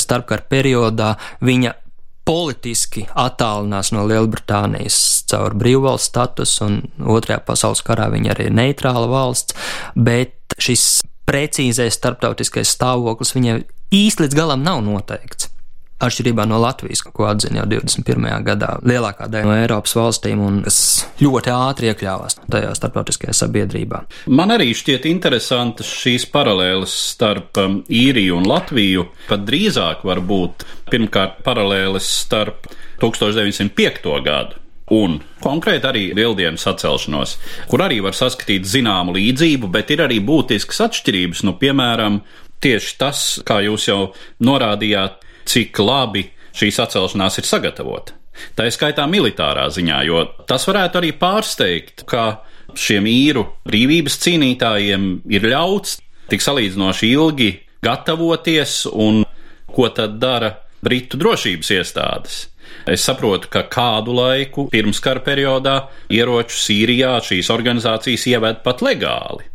Starpkara 0.00 0.42
periodā 0.50 1.14
viņa 1.44 1.76
politiski 2.24 3.04
attālinās 3.20 3.92
no 3.92 4.06
Lielbritānijas 4.08 4.98
caur 5.30 5.56
brīvvalsts 5.60 6.10
status, 6.12 6.56
un 6.64 6.80
Otrajā 6.98 7.42
pasaules 7.44 7.84
karā 7.84 8.08
viņa 8.12 8.32
arī 8.34 8.48
ir 8.48 8.56
neitrāla 8.56 9.08
valsts, 9.10 9.56
bet 9.94 10.56
šis 10.58 11.02
precīzais 11.28 11.96
starptautiskais 11.98 12.72
stāvoklis 12.76 13.34
viņai 13.36 13.58
īsti 13.94 14.24
līdz 14.24 14.38
galam 14.38 14.64
nav 14.64 14.82
noteikts. 14.84 15.53
Atšķirībā 16.02 16.42
no 16.50 16.58
Latvijas, 16.58 17.04
ko 17.06 17.28
atzina 17.30 17.60
jau 17.60 17.68
21. 17.70 18.26
gadā 18.46 18.72
lielākā 18.82 19.28
daļa 19.30 19.46
no 19.46 19.54
Eiropas 19.54 19.94
valstīm, 19.94 20.40
un 20.42 20.56
kas 20.66 20.78
ļoti 21.22 21.52
ātri 21.54 21.92
iekļāvās 21.92 22.40
tajā 22.50 22.72
starptautiskajā 22.74 23.36
sabiedrībā. 23.38 24.02
Man 24.34 24.50
arī 24.54 24.72
šķiet 24.74 25.06
interesantas 25.06 25.92
šīs 26.02 26.26
paralēles 26.34 26.96
starp 27.14 27.62
um, 27.62 27.78
īriju 27.86 28.40
un 28.40 28.50
Latviju. 28.50 29.06
Pat 29.30 29.46
drīzāk 29.46 30.02
var 30.08 30.20
būt 30.24 30.66
pirmkārt 30.90 31.40
paralēles 31.46 32.10
starp 32.24 32.66
1905. 33.02 34.10
gadu 34.26 34.60
un 34.92 35.16
konkrēti 35.40 35.88
arī 35.88 36.04
lieldienu 36.16 36.60
sacelšanos, 36.60 37.38
kur 37.70 37.84
arī 37.86 38.02
var 38.04 38.16
saskatīt 38.16 38.66
zināmu 38.68 39.14
līdzību, 39.16 39.70
bet 39.72 39.94
ir 39.94 40.04
arī 40.04 40.18
būtiskas 40.24 40.82
atšķirības. 40.88 41.44
Nu, 41.48 41.54
piemēram, 41.60 42.20
tieši 42.64 42.96
tas, 43.00 43.24
kā 43.46 43.60
jūs 43.64 43.88
jau 43.88 44.00
norādījāt, 44.44 45.23
cik 45.48 45.78
labi 45.82 46.26
šī 46.54 46.70
sacelšanās 46.74 47.40
ir 47.40 47.48
sagatavota. 47.48 48.16
Tā 48.58 48.66
ir 48.66 48.74
skaitā 48.74 49.04
militārā 49.10 49.68
ziņā, 49.70 50.00
jo 50.08 50.24
tas 50.48 50.66
varētu 50.66 51.00
arī 51.00 51.12
pārsteigt, 51.18 52.02
ka 52.10 52.42
šiem 52.74 53.06
īru 53.06 53.46
brīvības 53.68 54.18
cīnītājiem 54.24 55.06
ir 55.30 55.46
ļauts 55.52 56.00
tik 56.32 56.42
salīdzinoši 56.42 57.12
ilgi 57.14 57.50
gatavoties 57.84 58.84
un 58.90 59.22
ko 59.74 59.88
tad 59.94 60.18
dara 60.22 60.54
Britu 60.84 61.16
drošības 61.16 61.70
iestādes. 61.78 62.34
Es 62.88 63.04
saprotu, 63.06 63.48
ka 63.48 63.62
kādu 63.72 64.12
laiku 64.16 64.66
pirms 64.72 65.00
kara 65.04 65.22
periodā 65.24 65.76
ieroču 66.12 66.58
Sīrijā 66.60 67.14
šīs 67.24 67.48
organizācijas 67.54 68.26
ieved 68.34 68.60
pat 68.66 68.82
legāli. 68.84 69.46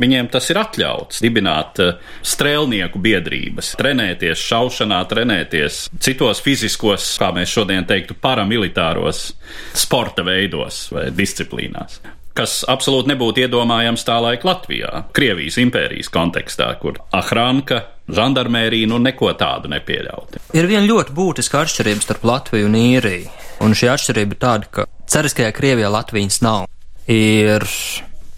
Viņiem 0.00 0.28
tas 0.32 0.50
ir 0.52 0.60
atļauts 0.60 1.22
dibināt 1.24 1.80
eh, 1.82 1.94
strēlnieku 2.26 3.00
biedrības, 3.02 3.74
trenēties 3.80 4.42
šaušanā, 4.50 5.00
trenēties 5.08 5.86
citos 6.04 6.42
fiziskos, 6.44 7.14
kā 7.20 7.32
mēs 7.36 7.54
šodien 7.56 7.88
teiktu, 7.88 8.18
paramilitāros 8.20 9.30
sporta 9.76 10.26
veidos 10.26 10.86
vai 10.92 11.08
disciplīnās 11.14 12.00
kas 12.36 12.60
absolūti 12.68 13.08
nebūtu 13.14 13.46
iedomājams 13.46 14.04
tā 14.04 14.18
laika 14.20 14.50
Latvijā, 14.50 14.90
Krievijas 15.16 15.56
impērijas 15.62 16.10
kontekstā, 16.12 16.68
kur 16.82 16.98
Ahranka, 17.16 17.80
žandarmērija 18.12 18.90
nu 18.90 18.98
neko 19.02 19.32
tādu 19.40 19.70
nepieļauti. 19.72 20.42
Ir 20.56 20.68
viena 20.70 20.84
ļoti 20.86 21.14
būtiska 21.16 21.64
atšķirība 21.64 22.04
starp 22.04 22.26
Latviju 22.28 22.68
un 22.68 22.76
Īriju, 22.80 23.32
un 23.64 23.76
šī 23.78 23.90
atšķirība 23.94 24.36
ir 24.36 24.42
tāda, 24.42 24.70
ka 24.70 24.86
cariskajā 25.12 25.54
Krievijā 25.56 25.90
Latvijas 25.92 26.42
nav. 26.44 26.66
Ir 27.08 27.64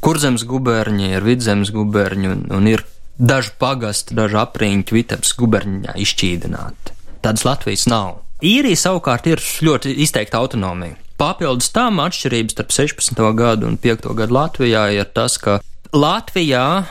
kurzemes 0.05 0.45
guberņi, 0.49 1.11
ir 1.17 1.27
vidzemes 1.27 1.73
guberņi, 1.75 2.31
un, 2.33 2.47
un 2.55 2.71
ir 2.71 2.85
daži 3.19 3.53
pagasti, 3.59 4.17
daži 4.19 4.39
apriņķi 4.43 4.95
Vitebs 4.95 5.35
guberņā 5.39 5.97
izšķīdināti. 6.05 6.95
Tādas 7.25 7.45
Latvijas 7.49 7.89
nav. 7.91 8.21
Īrija 8.45 8.79
savukārt 8.79 9.27
ir 9.27 9.43
ļoti 9.67 9.97
izteikta 10.05 10.39
autonomija. 10.39 10.95
Papildus 11.19 11.73
tam 11.75 11.99
atšķirības 11.99 12.55
starp 12.55 12.75
16. 12.77 13.25
gadu 13.35 13.67
un 13.67 13.75
5. 13.83 14.07
gadu 14.15 14.37
Latvijā 14.37 14.85
ir 14.95 15.09
tas, 15.11 15.35
ka 15.43 15.59
Latvijā 15.91 16.85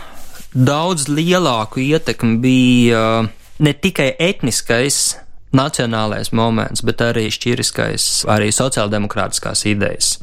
daudz 0.52 1.08
lielāku 1.08 1.80
ietekmi 1.86 2.36
bija 2.44 3.04
ne 3.64 3.74
tikai 3.74 4.10
etniskais 4.20 5.16
nacionālais 5.56 6.34
moments, 6.36 6.84
bet 6.86 7.02
arī 7.04 7.28
šķiriskais, 7.32 8.26
arī 8.32 8.50
sociāldemokrātiskās 8.56 9.64
idejas. 9.70 10.18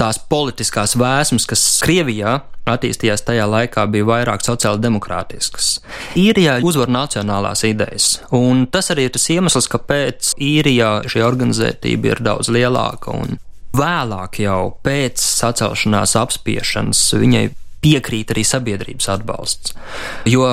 Tās 0.00 0.20
politiskās 0.30 0.96
vēsmas, 0.98 1.46
kas 1.48 1.64
Krievijā 1.84 2.38
attīstījās 2.70 3.24
tajā 3.26 3.46
laikā, 3.50 3.86
bija 3.90 4.06
vairāk 4.08 4.44
sociāldemokrātiskas. 4.46 5.72
Īrijā 6.18 6.58
uzvar 6.66 6.92
nacionālās 6.92 7.64
idejas, 7.66 8.20
un 8.36 8.66
tas 8.70 8.92
arī 8.94 9.08
ir 9.08 9.14
tas 9.16 9.26
iemesls, 9.32 9.68
kāpēc 9.72 10.34
Īrijā 10.38 10.92
šī 11.10 11.24
organizētība 11.26 12.14
ir 12.14 12.22
daudz 12.24 12.52
lielāka. 12.52 13.16
Vēlāk 13.76 14.40
jau 14.42 14.60
pēc 14.84 15.22
sacelšanās 15.22 16.16
apspiešanas 16.18 17.02
viņai 17.18 17.44
piekrīt 17.80 18.32
arī 18.34 18.44
sabiedrības 18.44 19.08
atbalsts. 19.14 19.74
Jo 20.28 20.46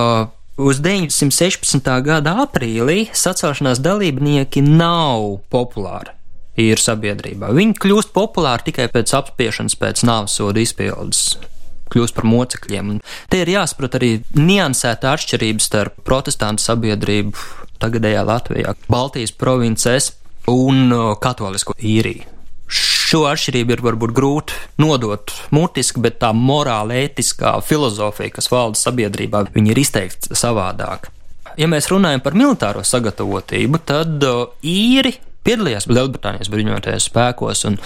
Uz 0.58 0.80
916. 0.82 1.86
gada 2.02 2.32
aprīlī 2.42 3.12
sacelšanās 3.14 3.78
dalībnieki 3.78 4.64
nav 4.66 5.44
populāri. 5.54 6.16
Ir 6.58 6.82
sabiedrībā. 6.82 7.52
Viņi 7.54 7.76
kļūst 7.78 8.10
populāri 8.16 8.72
tikai 8.72 8.88
pēc 8.90 9.14
apspiešanas, 9.20 9.76
pēc 9.78 10.02
nāves 10.10 10.34
soda 10.40 10.58
izpildes, 10.58 11.36
kļūst 11.94 12.18
par 12.18 12.26
mocekļiem. 12.26 12.90
Un 12.96 13.04
te 13.30 13.44
ir 13.44 13.52
jāsaprot 13.54 14.00
arī 14.00 14.10
niansēta 14.34 15.12
atšķirība 15.14 15.62
starp 15.62 16.02
protestantu 16.08 16.66
sabiedrību 16.66 17.46
tagadējā 17.78 18.26
Latvijā, 18.26 18.74
Baltijas 18.90 19.36
provinces 19.38 20.16
un 20.50 20.90
uh, 20.90 21.14
katolisko 21.22 21.78
īriju. 21.78 22.37
Šo 23.08 23.22
atšķirību 23.30 23.72
ir 23.72 23.82
varbūt 23.86 24.12
grūti 24.16 24.56
nodot 24.84 25.32
mutiski, 25.56 26.02
bet 26.04 26.18
tā 26.20 26.34
morāla, 26.36 26.98
ētiskā 27.06 27.54
filozofija, 27.64 28.34
kas 28.36 28.50
valda 28.52 28.80
sabiedrībā, 28.82 29.46
viņi 29.54 29.72
ir 29.72 29.80
izteikti 29.80 30.36
savādāk. 30.36 31.08
Ja 31.58 31.70
mēs 31.72 31.88
runājam 31.88 32.22
par 32.26 32.36
militāro 32.36 32.84
sagatavotību, 32.84 33.80
tad 33.88 34.26
īri 34.68 35.14
piedalījās 35.48 35.88
Lielbritānijas 35.88 36.52
bruņotajos 36.52 37.08
spēkos, 37.08 37.64
un 37.70 37.78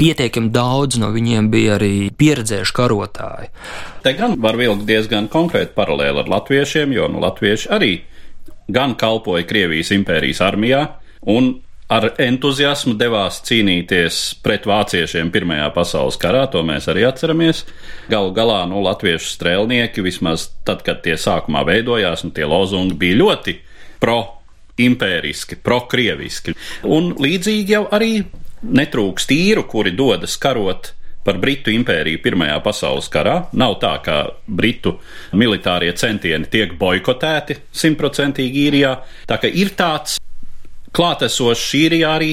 pietiekami 0.00 0.50
daudz 0.54 0.98
no 0.98 1.12
viņiem 1.14 1.52
bija 1.52 1.76
arī 1.78 2.10
pieredzējuši 2.18 2.74
karotāji. 2.74 3.52
Te 4.02 4.16
gan 4.18 4.34
var 4.42 4.58
vilkt 4.58 4.88
diezgan 4.88 5.30
konkrēti 5.30 5.76
paralēli 5.78 6.24
ar 6.24 6.32
latviešiem, 6.34 6.96
jo 6.98 7.06
nu, 7.12 7.22
latvieši 7.22 7.70
arī 7.78 7.92
gan 8.74 8.98
kalpoja 8.98 9.46
Krievijas 9.46 9.94
impērijas 9.94 10.42
armijā, 10.42 10.82
un 11.30 11.54
ar 11.92 12.06
entuziasmu 12.20 12.94
devās 12.98 13.40
cīnīties 13.44 14.20
pret 14.44 14.64
vāciešiem 14.68 15.30
Pirmajā 15.34 15.68
pasaules 15.74 16.16
karā, 16.20 16.46
to 16.50 16.62
mēs 16.64 16.88
arī 16.90 17.04
atceramies. 17.08 17.64
Galu 18.12 18.32
galā, 18.36 18.62
nu, 18.70 18.80
latviešu 18.84 19.34
strēlnieki, 19.34 20.04
vismaz 20.04 20.48
tad, 20.64 20.84
kad 20.86 21.02
tie 21.04 21.18
sākumā 21.20 21.64
veidojās, 21.68 22.24
un 22.24 22.32
tie 22.36 22.48
lozungi 22.48 22.96
bija 23.04 23.20
ļoti 23.20 23.56
pro-impēriski, 24.00 25.60
pro-krieviski. 25.64 26.56
Un 26.88 27.12
līdzīgi 27.20 27.76
jau 27.76 27.86
arī 27.92 28.24
netrūkst 28.64 29.32
īru, 29.34 29.66
kuri 29.68 29.92
dodas 29.96 30.38
karot 30.40 30.94
par 31.24 31.38
Britu 31.40 31.72
impēriju 31.72 32.20
Pirmajā 32.24 32.58
pasaules 32.64 33.08
karā. 33.12 33.36
Nav 33.56 33.78
tā, 33.80 33.94
ka 34.04 34.18
Britu 34.44 34.98
militārie 35.36 35.92
centieni 35.96 36.48
tiek 36.52 36.76
boikotēti 36.80 37.60
simtprocentīgi 37.72 38.68
īrijā. 38.68 38.98
Tā 39.28 39.40
ka 39.40 39.48
ir 39.48 39.72
tāds 39.76 40.18
klātesošs 40.94 41.74
ir 41.78 41.96
arī 42.08 42.32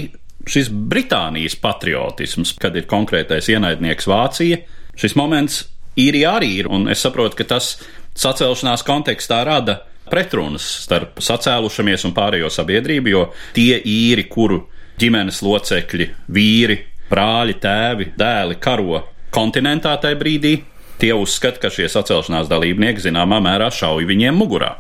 šis 0.50 0.72
Britānijas 0.72 1.56
patriotisms, 1.62 2.56
kad 2.62 2.76
ir 2.78 2.88
konkrētais 2.90 3.50
ienaidnieks 3.52 4.10
Vācija. 4.10 4.62
Šis 4.98 5.16
moments 5.18 5.64
īrijā 6.00 6.36
arī 6.40 6.52
ir, 6.62 6.70
un 6.72 6.90
es 6.92 7.04
saprotu, 7.04 7.38
ka 7.40 7.48
tas 7.56 7.76
sacelšanās 8.18 8.84
kontekstā 8.88 9.44
rada 9.48 9.82
pretrunas 10.12 10.66
starp 10.84 11.22
sacēlušamies 11.24 12.06
un 12.08 12.16
pārējo 12.16 12.50
sabiedrību, 12.52 13.12
jo 13.14 13.26
tie 13.56 13.78
īri, 13.80 14.26
kuru 14.32 14.66
ģimenes 15.02 15.40
locekļi, 15.46 16.10
vīri, 16.34 16.78
brāļi, 17.12 17.58
tēvi, 17.62 18.12
dēli 18.20 18.60
karo 18.62 19.06
kontinentā 19.32 19.96
tajā 20.02 20.20
brīdī, 20.20 20.58
tie 21.02 21.14
uzskata, 21.16 21.64
ka 21.64 21.72
šie 21.74 21.88
sacelšanās 21.90 22.52
dalībnieki 22.52 23.08
zināmā 23.08 23.40
mērā 23.44 23.72
šauj 23.74 24.06
viņiem 24.10 24.38
mugurā. 24.38 24.76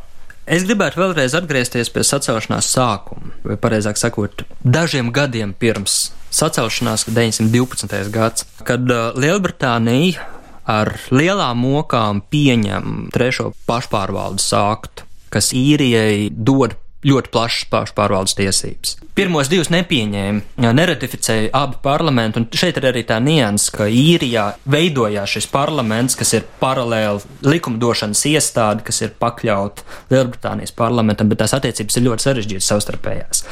Es 0.51 0.65
gribētu 0.67 0.99
vēlreiz 0.99 1.31
atgriezties 1.37 1.87
pie 1.95 2.01
sacelšanās 2.03 2.67
sākuma, 2.73 3.29
vai 3.47 3.55
precīzāk 3.55 3.99
sakot, 4.01 4.41
dažiem 4.67 5.13
gadiem 5.15 5.53
pirms 5.55 6.09
sacelšanās, 6.27 7.05
912. 7.07 8.09
gads, 8.11 8.43
kad 8.67 8.83
uh, 8.91 9.15
Lielbritānija 9.15 10.25
ar 10.67 10.91
lielām 11.07 11.63
mokām 11.63 12.19
pieņem 12.27 13.07
trešo 13.15 13.53
pašpārvaldes 13.69 14.49
aktu, 14.59 15.07
kas 15.31 15.53
īrijai 15.55 16.27
dod 16.35 16.75
ļoti 17.07 17.31
plašas 17.33 17.67
pašpārvaldes 17.71 18.35
tiesības. 18.37 18.95
Pirmos 19.17 19.49
divus 19.51 19.71
nepieņēma, 19.73 20.71
neratificēja 20.77 21.49
abi 21.57 21.79
parlamenti, 21.83 22.39
un 22.39 22.47
šeit 22.55 22.77
ir 22.79 22.87
arī 22.91 23.03
tā 23.07 23.17
nianses, 23.23 23.71
ka 23.75 23.87
īrijā 23.89 24.45
veidojās 24.71 25.35
šis 25.35 25.49
parlaments, 25.51 26.15
kas 26.19 26.31
ir 26.37 26.45
paralēli 26.61 27.47
likumdošanas 27.47 28.23
iestāde, 28.31 28.85
kas 28.87 29.01
ir 29.03 29.15
pakļauta 29.19 29.83
Lielbritānijas 30.13 30.75
parlamentam, 30.77 31.31
bet 31.31 31.41
tās 31.43 31.55
attiecības 31.57 31.97
ir 31.97 32.07
ļoti 32.07 32.27
sarežģītas 32.27 32.71
savstarpējās. 32.71 33.43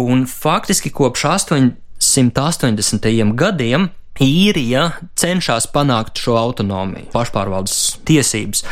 Un 0.00 0.24
faktiski 0.30 0.94
kopš 0.94 1.26
880. 1.34 3.36
gadiem 3.36 3.90
īrija 4.22 4.90
cenšas 5.18 5.68
panākt 5.74 6.20
šo 6.22 6.36
autonomiju, 6.40 7.10
pašpārvaldes 7.14 7.78
tiesības. 8.08 8.64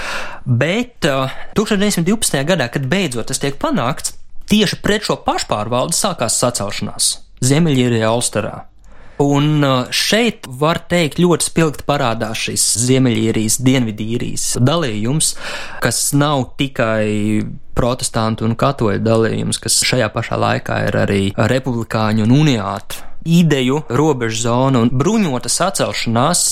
Bet 0.45 1.09
uh, 1.09 1.33
1912. 1.59 2.41
gadā, 2.49 2.69
kad 2.73 2.87
beidzot 2.91 3.31
tas 3.31 3.43
tiek 3.43 3.59
panākts, 3.61 4.17
tieši 4.51 4.81
pret 4.85 5.07
šo 5.09 5.19
pašpārvaldi 5.25 5.97
sākās 5.97 6.39
sacelšanās 6.41 7.11
Ziemeļīrijā, 7.45 8.09
Ulsterā. 8.15 8.63
Un 9.23 9.63
uh, 9.63 9.91
šeit 9.95 10.49
var 10.61 10.81
teikt, 10.91 11.21
ļoti 11.23 11.47
spilgti 11.47 11.87
parādās 11.87 12.41
šis 12.49 12.65
Ziemeļīrijas, 12.83 13.61
Dienvidīrijas 13.63 14.47
dalījums, 14.59 15.37
kas 15.85 16.09
nav 16.19 16.49
tikai 16.59 17.45
protestantu 17.79 18.47
un 18.49 18.57
katoļu 18.59 19.03
dalījums, 19.03 19.61
kas 19.63 19.81
šajā 19.87 20.11
pašā 20.15 20.39
laikā 20.41 20.81
ir 20.89 20.99
arī 21.05 21.23
republikāņu 21.39 22.27
un 22.27 22.35
uniātu 22.43 23.14
ideju 23.25 23.83
robežu 23.89 24.43
zonu 24.47 24.85
un 24.85 24.93
bruņota 24.93 25.51
sacelšanās 25.53 26.45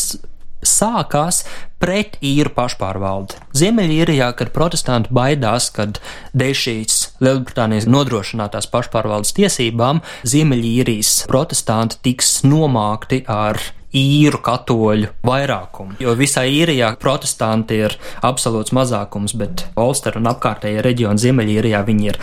sākās 0.62 1.42
pret 1.82 2.16
īru 2.22 2.52
pašpārvaldi. 2.54 3.40
Ziemeļīrijā, 3.58 4.30
kad 4.38 4.52
protestanti 4.54 5.10
baidās, 5.14 5.68
kad 5.74 5.98
dēļ 6.38 6.54
šīs 6.62 6.98
Lielbritānijas 7.22 7.88
nodrošinātās 7.90 8.70
pašpārvaldes 8.70 9.34
tiesībām, 9.38 10.02
Ziemeļīrijas 10.22 11.24
protestanti 11.30 11.98
tiks 12.06 12.40
nomākti 12.46 13.24
ar 13.26 13.58
īru 13.92 14.38
katoļu 14.40 15.10
vairākumu. 15.26 15.98
Jo 16.00 16.14
visā 16.16 16.46
īrijā 16.48 16.94
protestanti 17.00 17.82
ir 17.84 17.98
absolūts 18.24 18.72
mazākums, 18.72 19.34
bet 19.36 19.66
Ulster 19.76 20.16
un 20.20 20.30
apkārtējie 20.30 20.84
reģioni 20.86 21.26
Ziemeļīrijā 21.26 21.82
viņi 21.90 22.12
ir 22.12 22.20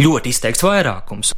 ļoti 0.00 0.32
izteikts 0.32 0.64
vairākums. 0.64 1.34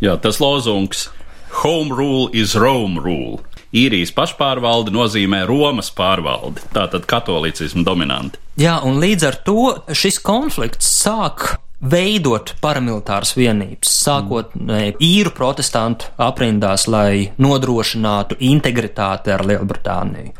Jā, 0.00 0.14
tas 0.16 0.40
lozungs 0.40 1.10
Home 1.50 1.92
rule 1.92 2.30
is 2.32 2.54
Rome 2.54 3.00
rule. 3.02 3.40
īrijas 3.70 4.10
pašpārvalde 4.14 4.90
nozīmē 4.90 5.44
Romas 5.46 5.92
pārvaldi, 5.94 6.62
tātad 6.74 7.04
katolicismu 7.10 7.84
dominanti. 7.86 8.40
Jā, 8.58 8.80
un 8.86 8.98
līdz 9.02 9.26
ar 9.28 9.36
to 9.46 9.66
šis 9.94 10.18
konflikts 10.26 10.88
sāk 11.04 11.60
veidot 11.80 12.52
paramilitāras 12.60 13.32
vienības, 13.36 13.90
sākotnēji 14.04 14.96
īru 15.04 15.32
protestantu 15.36 16.10
aprindās, 16.20 16.86
lai 16.90 17.30
nodrošinātu 17.40 18.36
integritāti 18.50 19.32
ar 19.32 19.44
Lielbritāniju 19.48 20.34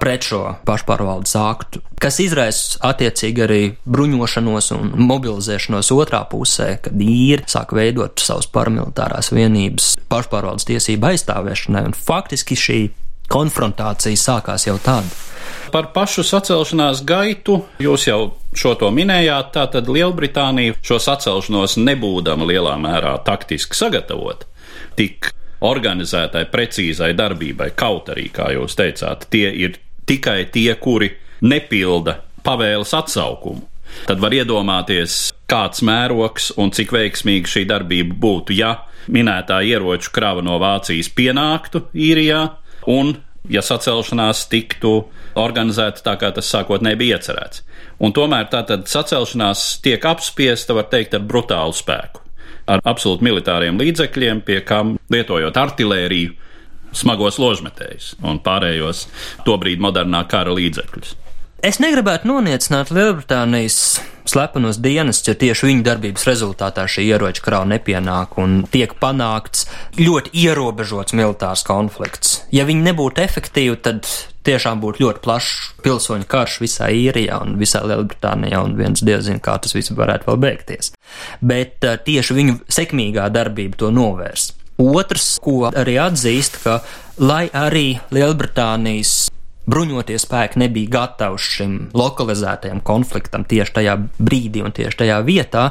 pret 0.00 0.26
šo 0.26 0.42
pašpārvaldes 0.66 1.36
aktu, 1.40 1.82
kas 2.00 2.20
izraisa 2.24 2.80
attiecīgi 2.88 3.44
arī 3.44 3.60
bruņošanos 3.84 4.72
un 4.76 4.92
mobilizēšanos 5.10 5.92
otrā 5.96 6.22
pusē, 6.30 6.76
kad 6.84 6.96
īri 6.96 7.44
sāk 7.50 7.76
veidot 7.76 8.22
savas 8.22 8.48
paramilitārās 8.52 9.32
vienības 9.36 9.94
pašpārvaldes 10.12 10.68
tiesību 10.70 11.12
aizstāvēšanai, 11.12 11.86
un 11.90 11.96
faktiski 11.96 12.56
šī 12.56 12.80
konfrontācija 13.32 14.16
sākās 14.20 14.68
jau 14.68 14.78
tad. 14.82 15.08
Par 15.72 15.90
pašu 15.94 16.24
sacelšanās 16.26 17.02
gaitu 17.06 17.60
jūs 17.82 18.06
jau 18.08 18.20
šo 18.56 18.74
to 18.80 18.90
minējāt. 18.94 19.52
Tātad 19.56 19.88
Lielbritānija 19.92 20.76
šo 20.84 21.00
sacelšanos 21.02 21.78
nebūdama 21.80 22.48
lielā 22.48 22.76
mērā 22.80 23.16
taktiski 23.26 23.78
sagatavot, 23.78 24.46
tik 24.98 25.32
organizētai, 25.66 26.46
precīzai 26.52 27.12
darbībai, 27.16 27.70
kaut 27.78 28.10
arī, 28.12 28.28
kā 28.32 28.50
jūs 28.54 28.76
teicāt, 28.78 29.28
tie 29.32 29.48
ir 29.50 29.78
tikai 30.06 30.44
tie, 30.52 30.72
kuri 30.80 31.10
nepilda 31.42 32.20
pavēles 32.46 32.92
atsaukumu. 32.96 33.64
Tad 34.06 34.20
var 34.20 34.34
iedomāties, 34.34 35.30
kāds 35.48 35.82
mērogs 35.86 36.50
un 36.60 36.72
cik 36.74 36.92
veiksmīga 36.92 37.48
šī 37.48 37.64
darbība 37.70 38.16
būtu, 38.20 38.56
ja 38.58 38.74
minētā 39.08 39.62
ieroču 39.64 40.10
krava 40.14 40.42
no 40.44 40.58
Vācijas 40.62 41.08
pienāktu 41.16 41.86
īrijā 41.94 42.42
un 42.90 43.14
ja 43.52 43.62
sacelšanās 43.64 44.46
tiktu 44.52 44.92
organizēta 45.36 46.04
tā, 46.04 46.16
kā 46.20 46.30
tas 46.36 46.48
sākotnēji 46.52 47.00
bija 47.00 47.18
iecerēts. 47.18 47.62
Un 48.04 48.12
tomēr 48.16 48.48
tātad 48.52 48.88
sacelšanās 48.90 49.66
tiek 49.84 50.04
apspiesta, 50.04 50.76
var 50.76 50.88
teikt, 50.92 51.16
ar 51.16 51.24
brutālu 51.24 51.76
spēku, 51.76 52.22
ar 52.68 52.82
absolūti 52.84 53.24
militāriem 53.24 53.78
līdzekļiem, 53.80 54.42
pie 54.46 54.60
kam 54.68 54.96
lietojot 55.12 55.56
artilēriju, 55.60 56.34
smagos 56.96 57.40
ložmetējus 57.42 58.14
un 58.24 58.40
pārējos 58.44 59.06
tobrīd 59.44 59.82
modernā 59.82 60.24
kara 60.30 60.54
līdzekļus. 60.56 61.16
Es 61.64 61.78
negribētu 61.80 62.28
noniecināt 62.28 62.90
Lielbritānijas 62.92 63.76
slepenos 64.28 64.76
dienas, 64.82 65.22
ja 65.24 65.32
tieši 65.38 65.70
viņu 65.70 65.84
darbības 65.86 66.26
rezultātā 66.28 66.84
šī 66.90 67.06
ieroča 67.08 67.44
krāva 67.46 67.68
nepienāk 67.70 68.36
un 68.42 68.58
tiek 68.68 68.92
panākts 69.00 69.64
ļoti 69.96 70.34
ierobežots 70.36 71.16
militārs 71.16 71.62
konflikts. 71.64 72.42
Ja 72.52 72.66
viņi 72.68 72.84
nebūtu 72.90 73.24
efektīvi, 73.24 73.78
tad 73.80 74.04
tiešām 74.46 74.82
būtu 74.82 75.06
ļoti 75.06 75.22
plašs 75.24 75.54
pilsoņu 75.86 76.28
karš 76.28 76.58
visā 76.60 76.90
īrijā 76.92 77.40
un 77.46 77.56
visā 77.60 77.80
Lielbritānijā, 77.88 78.60
un 78.60 78.76
viens 78.76 79.00
dievs 79.00 79.24
zina, 79.30 79.40
kā 79.40 79.56
tas 79.62 79.72
viss 79.74 79.94
varētu 79.96 80.28
vēl 80.28 80.42
beigties. 80.44 80.92
Bet 81.40 81.86
uh, 81.88 81.96
tieši 81.96 82.36
viņu 82.36 82.58
sekmīgā 82.68 83.30
darbība 83.32 83.80
to 83.80 83.90
novērs. 83.96 84.50
Otrs, 84.76 85.38
ko 85.40 85.70
arī 85.70 85.96
atzīst, 86.04 86.60
ka 86.66 86.82
lai 87.16 87.46
arī 87.56 87.94
Lielbritānijas 88.12 89.30
bruņotie 89.70 90.16
spēki 90.20 90.60
nebija 90.62 90.92
gatavi 90.94 91.40
šim 91.42 91.74
lokalizētajam 91.96 92.80
konfliktam 92.86 93.44
tieši 93.48 93.74
tajā 93.80 93.96
brīdī 94.18 94.62
un 94.66 94.74
tieši 94.76 95.00
tajā 95.02 95.18
vietā, 95.26 95.68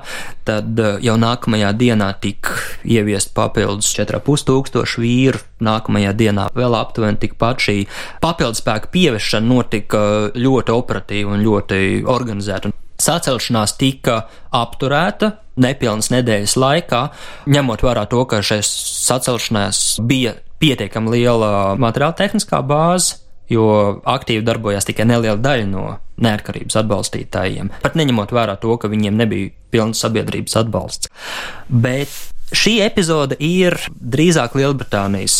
tad 0.47 0.79
eh, 0.79 0.97
jau 1.05 1.15
nākamajā 1.21 1.71
dienā 1.79 2.11
tika 2.21 2.57
ieviest 2.83 3.33
papildus 3.37 3.93
4,5 3.97 4.47
tūkstoši 4.49 5.03
vīru. 5.03 5.43
Nākamajā 5.65 6.11
dienā 6.17 6.49
vēl 6.55 6.75
aptuveni 6.75 7.21
tikpat 7.21 7.63
šī 7.63 7.77
papildus 8.23 8.59
spēka 8.63 8.91
pieviešana 8.91 9.47
notika 9.47 10.01
ļoti 10.35 10.75
operatīvi 10.75 11.37
un 11.37 11.45
ļoti 11.45 11.79
organizēta. 12.11 12.73
Sacelšanās 13.01 13.75
tika 13.79 14.21
apturēta 14.55 15.33
nepilnas 15.59 16.11
nedēļas 16.11 16.55
laikā, 16.59 17.01
ņemot 17.51 17.83
vērā 17.83 18.05
to, 18.11 18.23
ka 18.27 18.41
šajā 18.43 18.63
sacelšanās 18.67 19.83
bija 20.03 20.35
pietiekami 20.59 21.15
liela 21.15 21.51
materiāla 21.79 22.15
tehniskā 22.19 22.61
bāze, 22.65 23.24
jo 23.51 23.65
aktīvi 24.09 24.45
darbojās 24.45 24.87
tikai 24.87 25.07
neliela 25.09 25.37
daļa 25.41 25.67
no 25.69 25.85
neatkarības 26.21 26.79
atbalstītājiem, 26.81 27.71
pat 27.83 27.97
neņemot 27.99 28.31
vērā 28.35 28.55
to, 28.61 28.77
ka 28.79 28.89
viņiem 28.91 29.17
nebija 29.19 29.51
pilns 29.73 30.01
sabiedrības 30.03 30.55
atbalsts. 30.61 31.11
Bet 31.67 32.11
šī 32.55 32.79
epizode 32.85 33.37
ir 33.43 33.77
drīzāk 33.99 34.55
Lielbritānijas 34.57 35.39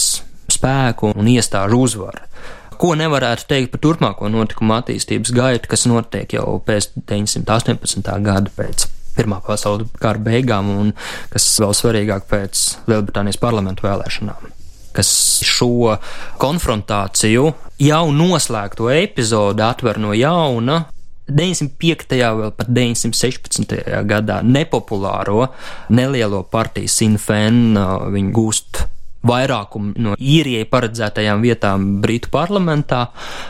spēku 0.52 1.14
un 1.16 1.32
iestāžu 1.32 1.82
uzvara. 1.88 2.28
Ko 2.76 2.92
nevarētu 3.00 3.48
teikt 3.48 3.72
par 3.72 3.82
turpmāko 3.86 4.28
notikumu 4.28 4.76
attīstības 4.76 5.32
gaitu, 5.36 5.70
kas 5.72 5.88
notiek 5.88 6.36
jau 6.36 6.58
pēc 6.66 6.92
918. 7.08 8.12
gada 8.26 8.52
pēc 8.58 8.90
Pirmā 9.16 9.38
pasaules 9.46 9.88
kara 9.96 10.20
beigām 10.20 10.74
un 10.74 10.92
kas 11.32 11.48
vēl 11.64 11.72
svarīgāk 11.80 12.28
pēc 12.28 12.66
Lielbritānijas 12.92 13.40
parlamentu 13.40 13.88
vēlēšanām 13.88 14.55
kas 14.96 15.12
šo 15.46 15.98
konfrontāciju 16.42 17.52
jau 17.82 18.04
noslēgto 18.16 18.90
epizodu 18.94 19.66
atver 19.68 20.02
no 20.02 20.16
jauna. 20.16 20.86
905. 21.26 22.20
vai 22.38 22.52
pat 22.54 22.68
916. 22.70 23.72
gadā 24.06 24.44
nepopulāro 24.46 25.48
nelielo 25.90 26.44
partiju 26.46 26.92
Sinfen 26.92 27.74
viņi 28.14 28.34
gūst 28.36 28.84
vairākumu 29.26 29.96
no 30.06 30.14
īrijai 30.22 30.68
paredzētajām 30.70 31.42
vietām 31.42 31.88
Britu 32.04 32.30
parlamentā, 32.34 33.08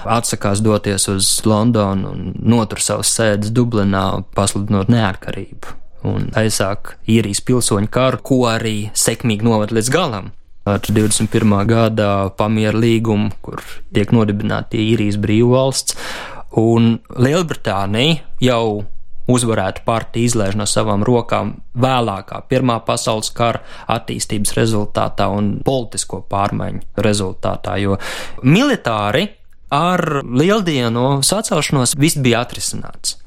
atsakās 0.07 0.63
doties 0.63 1.09
uz 1.11 1.31
Londonu 1.43 2.13
un 2.13 2.31
notur 2.39 2.79
savas 2.79 3.11
sēdes 3.17 3.51
Dublinā, 3.55 4.05
pasludinot 4.37 4.91
neatkarību. 4.93 5.75
Un 6.05 6.29
aizsāk 6.37 6.95
īrijas 7.09 7.41
pilsoņu 7.43 7.91
karu, 7.91 8.21
ko 8.23 8.43
arī 8.47 8.77
sekmīgi 8.95 9.47
novad 9.47 9.75
līdz 9.75 9.91
galam 9.91 10.31
ar 10.65 10.81
21. 10.81 11.53
gada 11.69 12.09
pamieru 12.37 12.81
līgumu, 12.81 13.29
kur 13.45 13.61
tiek 13.93 14.09
nodibināta 14.15 14.79
īrijas 14.81 15.19
brīvvalsts, 15.21 15.97
un 16.57 16.97
Lielbritānija 17.21 18.23
jau 18.41 18.85
uzvarētu 19.29 19.81
partiju 19.85 20.29
izlaiž 20.29 20.57
no 20.57 20.67
savām 20.69 21.03
rokām 21.05 21.55
vēlākā 21.81 22.43
Pirmā 22.49 22.77
pasaules 22.85 23.31
kara 23.33 23.63
attīstības 23.89 24.53
rezultātā 24.57 25.27
un 25.33 25.55
politisko 25.65 26.21
pārmaiņu 26.29 27.01
rezultātā, 27.05 27.77
jo 27.81 27.97
militāri 28.45 29.27
ar 29.73 30.21
lieldienu 30.25 31.21
sacelšanos 31.25 31.97
viss 31.97 32.21
bija 32.21 32.45
atrisināts 32.45 33.17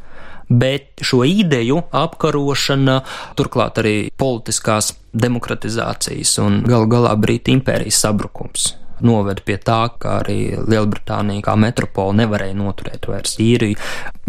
bet 0.48 1.02
šo 1.04 1.22
ideju 1.28 1.82
apkarošana, 1.92 3.00
turklāt 3.38 3.80
arī 3.82 3.94
politiskās 4.16 4.94
demokratizācijas 5.12 6.34
un 6.44 6.62
galu 6.68 6.88
galā 6.90 7.14
Brītu 7.20 7.54
impērijas 7.56 8.02
sabrukums 8.04 8.72
noveda 9.04 9.42
pie 9.46 9.58
tā, 9.62 9.80
ka 10.00 10.18
arī 10.24 10.56
Lielbritānija 10.58 11.44
kā 11.46 11.54
metropola 11.60 12.16
nevarēja 12.22 12.56
noturēt 12.58 13.06
vairs 13.06 13.36
īriju. 13.42 13.78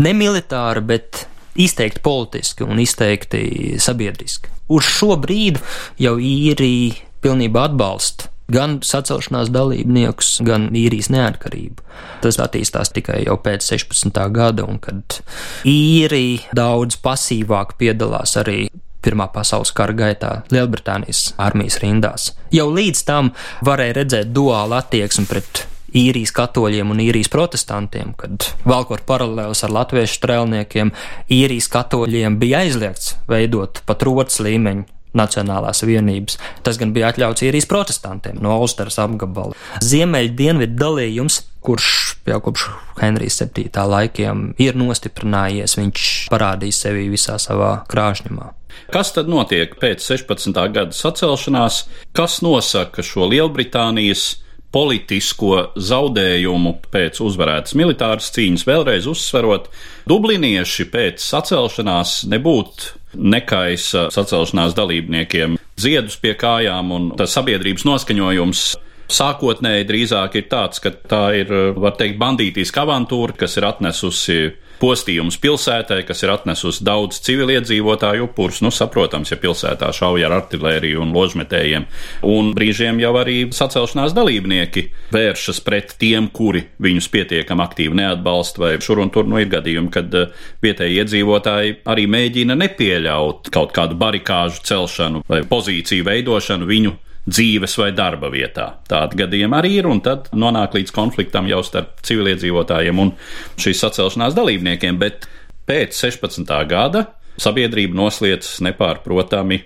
Ne 0.04 0.14
militāri, 0.14 0.84
bet 0.86 1.26
izteikti 1.60 2.04
politiski 2.06 2.68
un 2.68 2.80
izteikti 2.82 3.78
sabiedriski. 3.82 4.52
Uz 4.70 4.86
šo 4.86 5.16
brīdi 5.18 5.62
jau 6.02 6.18
īrija 6.22 7.00
pilnībā 7.24 7.66
atbalsta 7.72 8.30
gan 8.52 8.80
sacelšanās 8.86 9.52
dalībniekus, 9.54 10.40
gan 10.46 10.70
īrijas 10.76 11.12
neatkarību. 11.14 11.86
Tas 12.24 12.40
attīstās 12.42 12.94
tikai 12.96 13.24
jau 13.26 13.38
pēc 13.44 13.66
16. 13.74 14.20
gada, 14.36 14.68
un 14.68 14.82
kad 14.84 15.22
īrija 15.68 16.54
daudz 16.58 17.00
pasīvāk 17.04 17.78
piedalās 17.80 18.38
arī 18.42 18.68
Pirmā 19.00 19.30
pasaules 19.32 19.70
kara 19.72 19.94
gaitā 19.96 20.30
Lielbritānijas 20.52 21.30
armijas 21.40 21.78
rindās. 21.80 22.34
Jau 22.52 22.66
līdz 22.68 23.04
tam 23.08 23.30
varēja 23.64 23.96
redzēt 24.02 24.34
duālu 24.36 24.76
attieksmi 24.76 25.24
pret 25.30 25.62
īrijas 25.96 26.34
katoļiem 26.36 26.92
un 26.92 27.00
īrijas 27.06 27.32
protestantiem, 27.32 28.12
kad 28.20 28.50
valkot 28.68 29.06
paralēlus 29.08 29.64
ar 29.64 29.74
latviešu 29.78 30.20
strēlniekiem, 30.20 30.92
īrijas 31.32 31.70
katoļiem 31.72 32.36
bija 32.42 32.66
aizliegts 32.66 33.16
veidot 33.32 33.80
pat 33.88 34.04
rotas 34.04 34.42
līmeņu 34.44 34.84
Nacionālās 35.18 35.82
vienības. 35.88 36.38
Tas 36.66 36.78
gan 36.78 36.92
bija 36.94 37.10
atļauts 37.10 37.46
īrijas 37.48 37.66
protestantiem 37.70 38.38
no 38.44 38.60
Ulsteras 38.62 39.00
apgabala. 39.02 39.58
Ziemeļu 39.82 40.36
dienvidu 40.38 40.78
dalījums, 40.78 41.42
kurš 41.66 41.90
jau 42.30 42.38
kopš 42.46 42.68
Henrijas 43.02 43.40
7. 43.42 43.72
laikiem 43.90 44.52
ir 44.62 44.78
nostiprinājies, 44.78 45.80
viņš 45.80 46.06
parādīs 46.34 46.82
sevi 46.86 47.10
visā 47.12 47.40
savā 47.42 47.80
krāšņumā. 47.90 48.54
Kas 48.94 49.12
tad 49.14 49.30
notiek 49.30 49.76
pēc 49.82 50.02
16. 50.06 50.54
gada 50.74 50.96
sacelšanās? 50.96 51.84
Kas 52.16 52.40
nosaka 52.46 53.04
šo 53.06 53.28
Lielbritānijas 53.30 54.40
politisko 54.76 55.72
zaudējumu 55.76 56.76
pēc 56.94 57.22
uzvarētas 57.26 57.76
militāras 57.80 58.30
cīņas, 58.36 58.68
vēlreiz 58.70 59.08
uzsverot, 59.10 59.70
dublinieši 60.10 60.86
pēc 60.94 61.24
sacelšanās 61.26 62.22
nebūtu 62.30 62.98
nekaisa 63.18 64.08
sacelšanās 64.14 64.76
dalībniekiem. 64.78 65.58
Ziedus 65.80 66.20
pie 66.22 66.36
kājām 66.38 66.94
un 66.94 67.10
tas 67.18 67.34
sabiedrības 67.38 67.88
noskaņojums 67.90 68.70
Sākotnēji 69.10 69.88
drīzāk 69.90 70.36
ir 70.38 70.44
tāds, 70.52 70.82
ka 70.84 70.92
tā 70.94 71.24
ir, 71.40 71.50
var 71.82 71.96
teikt, 71.98 72.20
bandītiska 72.22 72.84
avantūra, 72.86 73.34
kas 73.42 73.58
ir 73.58 73.66
atnesusi 73.66 74.36
postījums 74.80 75.38
pilsētai, 75.42 76.02
kas 76.08 76.24
ir 76.24 76.34
atnesusi 76.34 76.84
daudz 76.88 77.20
civiliedzīvotāju 77.26 78.30
upurus. 78.30 78.62
Nu, 78.66 78.72
saprotams, 78.74 79.34
ja 79.34 79.40
pilsētā 79.42 79.92
šauja 79.96 80.30
ar 80.30 80.38
artēriju 80.40 81.04
un 81.04 81.14
ložmetējiem, 81.16 81.88
un 82.30 82.54
brīžiem 82.56 83.02
jau 83.04 83.14
arī 83.20 83.38
sacelšanās 83.56 84.16
dalībnieki 84.18 84.86
vēršas 85.16 85.62
pret 85.66 85.96
tiem, 86.02 86.30
kuri 86.34 86.66
viņus 86.82 87.10
pietiekami 87.14 87.66
aktīvi 87.66 88.00
neatbalsta, 88.02 88.64
vai 88.64 88.72
šur 88.84 89.04
un 89.04 89.14
tur 89.14 89.30
nu 89.30 89.42
ir 89.42 89.52
gadījumi, 89.52 89.92
kad 89.94 90.16
eh, 90.16 90.32
vietēji 90.64 91.04
iedzīvotāji 91.04 91.78
arī 91.90 92.08
mēģina 92.12 92.58
nepieļaut 92.60 93.52
kaut 93.54 93.76
kādu 93.76 94.00
barikāžu 94.00 94.64
celšanu 94.70 95.24
vai 95.30 95.44
pozīciju 95.48 96.08
veidošanu 96.08 96.70
viņu 96.70 96.96
dzīves 97.30 97.76
vai 97.80 97.90
darba 97.96 98.32
vietā. 98.34 98.72
Tādi 98.90 99.22
gadījumi 99.24 99.58
arī 99.60 99.76
ir, 99.80 99.90
un 99.90 100.02
tad 100.06 100.30
nonāk 100.34 100.78
līdz 100.78 100.94
konfliktam 100.96 101.50
jau 101.50 101.62
starp 101.66 102.02
civiliedzīvotājiem 102.08 103.02
un 103.04 103.14
šīs 103.60 103.84
sacelšanās 103.86 104.38
dalībniekiem. 104.38 105.00
Bet 105.02 105.30
pēc 105.70 105.96
16. 105.98 106.50
gada 106.70 107.06
sabiedrība 107.40 107.98
noslēdz 108.00 108.58
nepārprotami 108.68 109.62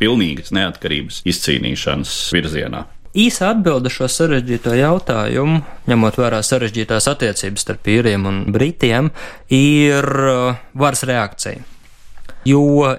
pilnīgas 0.00 0.52
neatkarības 0.52 1.22
izcīnīšanas 1.28 2.18
virzienā. 2.36 2.84
Īsa 3.16 3.54
atbilde 3.54 3.88
šo 3.88 4.10
sarežģīto 4.12 4.74
jautājumu, 4.76 5.62
ņemot 5.88 6.18
vērā 6.20 6.42
sarežģītās 6.44 7.06
attiecības 7.08 7.64
starp 7.64 7.88
īriem 7.88 8.26
un 8.28 8.42
britiem, 8.52 9.08
ir 9.48 10.04
uh, 10.04 10.58
varas 10.76 11.06
reakcija. 11.08 11.62
Jo 12.44 12.92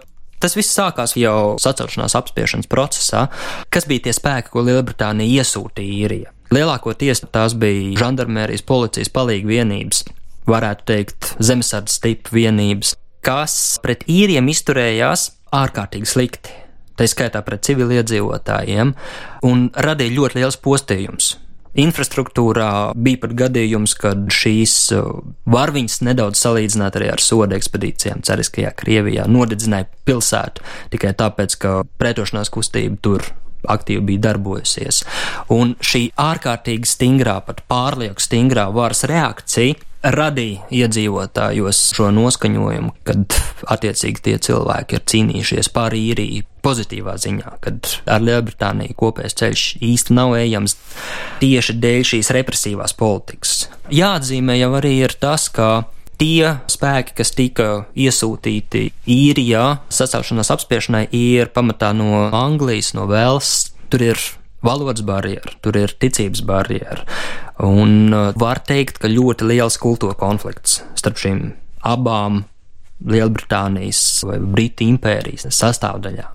Tas 0.43 0.53
viss 0.57 0.75
sākās 0.77 1.15
jau 1.17 1.55
sacelšanās 1.61 2.15
apspiešanas 2.19 2.69
procesā, 2.69 3.25
kas 3.73 3.87
bija 3.89 4.07
tie 4.07 4.13
spēki, 4.13 4.51
ko 4.53 4.61
Lielbritānija 4.67 5.41
iesūtīja 5.41 5.95
īrija. 6.03 6.33
Lielākoties 6.53 7.25
tās 7.33 7.57
bija 7.59 7.97
žandarmērijas 8.03 8.63
policijas 8.67 9.11
palīga 9.11 9.49
vienības, 9.49 10.03
varētu 10.47 10.87
teikt, 10.87 11.33
zemesardzes 11.43 12.03
tipu 12.05 12.37
vienības, 12.37 12.93
kas 13.25 13.57
pret 13.83 14.05
īriem 14.07 14.47
izturējās 14.53 15.31
ārkārtīgi 15.57 16.07
slikti. 16.13 16.53
Tā 16.97 17.05
skaitā 17.09 17.43
pret 17.45 17.65
civiliedzīvotājiem, 17.67 18.93
un 19.45 19.67
radīja 19.73 20.15
ļoti 20.17 20.39
liels 20.39 20.57
postījums 20.61 21.35
infrastruktūrā 21.77 22.69
bija 22.97 23.21
pat 23.23 23.33
gadījums, 23.37 23.95
kad 23.99 24.27
šīs 24.33 24.75
uh, 24.97 25.09
varviņas 25.49 25.99
nedaudz 26.07 26.41
salīdzināt 26.41 26.99
arī 26.99 27.11
ar 27.13 27.23
soda 27.23 27.57
ekspedīcijām 27.57 28.23
cariskajā 28.27 28.73
Krievijā 28.77 29.27
nodedzināja 29.31 29.89
pilsētu 30.07 30.65
tikai 30.93 31.13
tāpēc, 31.17 31.57
ka 31.61 31.73
pretošanās 32.01 32.53
kustība 32.53 32.97
tur 33.01 33.27
aktīvi 33.67 34.05
bija 34.11 34.27
darbojusies. 34.29 35.03
Un 35.53 35.75
šī 35.83 36.07
ārkārtīgi 36.21 36.87
stingrā, 36.87 37.39
pat 37.45 37.63
pārlieku 37.69 38.23
stingrā 38.23 38.67
varas 38.73 39.03
reakcija 39.09 39.83
radīja 40.07 40.67
iedzīvotājos 40.71 41.79
šo 41.97 42.11
noskaņojumu, 42.15 42.93
kad 43.07 43.37
attiecīgi 43.73 44.23
tie 44.23 44.37
cilvēki 44.47 44.99
ir 44.99 45.07
cīnījušies 45.11 45.71
par 45.73 45.95
īriju 45.97 46.45
pozitīvā 46.67 47.15
ziņā, 47.23 47.57
kad 47.63 47.91
ar 48.11 48.23
Lielbritāniju 48.27 48.97
kopējais 48.99 49.39
ceļš 49.39 49.67
īsti 49.87 50.17
nav 50.17 50.35
ejams 50.37 50.77
tieši 51.41 51.77
dēļ 51.81 52.07
šīs 52.11 52.33
represīvās 52.35 52.95
politikas. 52.99 53.67
Jāatzīmē 53.93 54.59
jau 54.59 54.73
arī 54.79 54.97
ir 55.05 55.15
tas, 55.21 55.47
ka 55.53 55.87
tie 56.21 56.57
spēki, 56.69 57.15
kas 57.17 57.31
tika 57.37 57.69
iesūtīti 57.97 58.89
īrijā 59.13 59.65
sacelšanās 59.93 60.51
apspiešanai, 60.55 61.05
ir 61.15 61.53
pamatā 61.55 61.93
no 61.95 62.27
Anglijas, 62.33 62.93
no 62.97 63.07
Velsas. 63.09 63.71
Tur 63.87 64.03
ir 64.03 64.19
valodas 64.65 65.05
barjera, 65.07 65.53
tur 65.63 65.77
ir 65.79 65.93
ticības 66.01 66.41
barjera. 66.47 67.05
Un 67.63 68.11
uh, 68.11 68.33
var 68.35 68.59
teikt, 68.67 68.99
ka 68.99 69.11
ļoti 69.11 69.47
liels 69.53 69.79
kultūra 69.79 70.17
konflikts 70.19 70.81
starp 70.99 71.21
šīm 71.21 71.51
abām 71.87 72.43
Lielbritānijas 73.07 74.01
vai 74.25 74.39
Britu 74.41 74.87
impērijas 74.87 75.47
sastāvdaļām. 75.53 76.33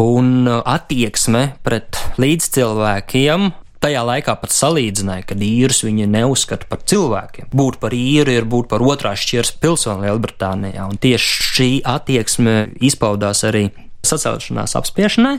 Un 0.00 0.46
uh, 0.48 0.62
attieksme 0.64 1.52
pret 1.66 1.98
līdzcilvēkiem 2.22 3.50
tajā 3.82 4.02
laikā 4.06 4.34
pat 4.38 4.54
salīdzināja, 4.54 5.26
ka 5.26 5.36
īrus 5.36 5.82
viņi 5.84 6.06
neuzskata 6.10 6.68
par 6.70 6.84
cilvēkiem. 6.86 7.50
Būt 7.54 7.80
par 7.82 7.94
īru 7.96 8.36
ir 8.36 8.46
būt 8.48 8.70
par 8.70 8.84
otrā 8.86 9.14
šķirs 9.18 9.56
pilsoni 9.62 10.06
Lielbritānijā, 10.06 10.86
un 10.86 11.00
tieši 11.02 11.48
šī 11.48 11.70
attieksme 11.90 12.56
izpaudās 12.84 13.42
arī 13.48 13.68
sacelšanās 14.06 14.76
apspiešanai, 14.78 15.36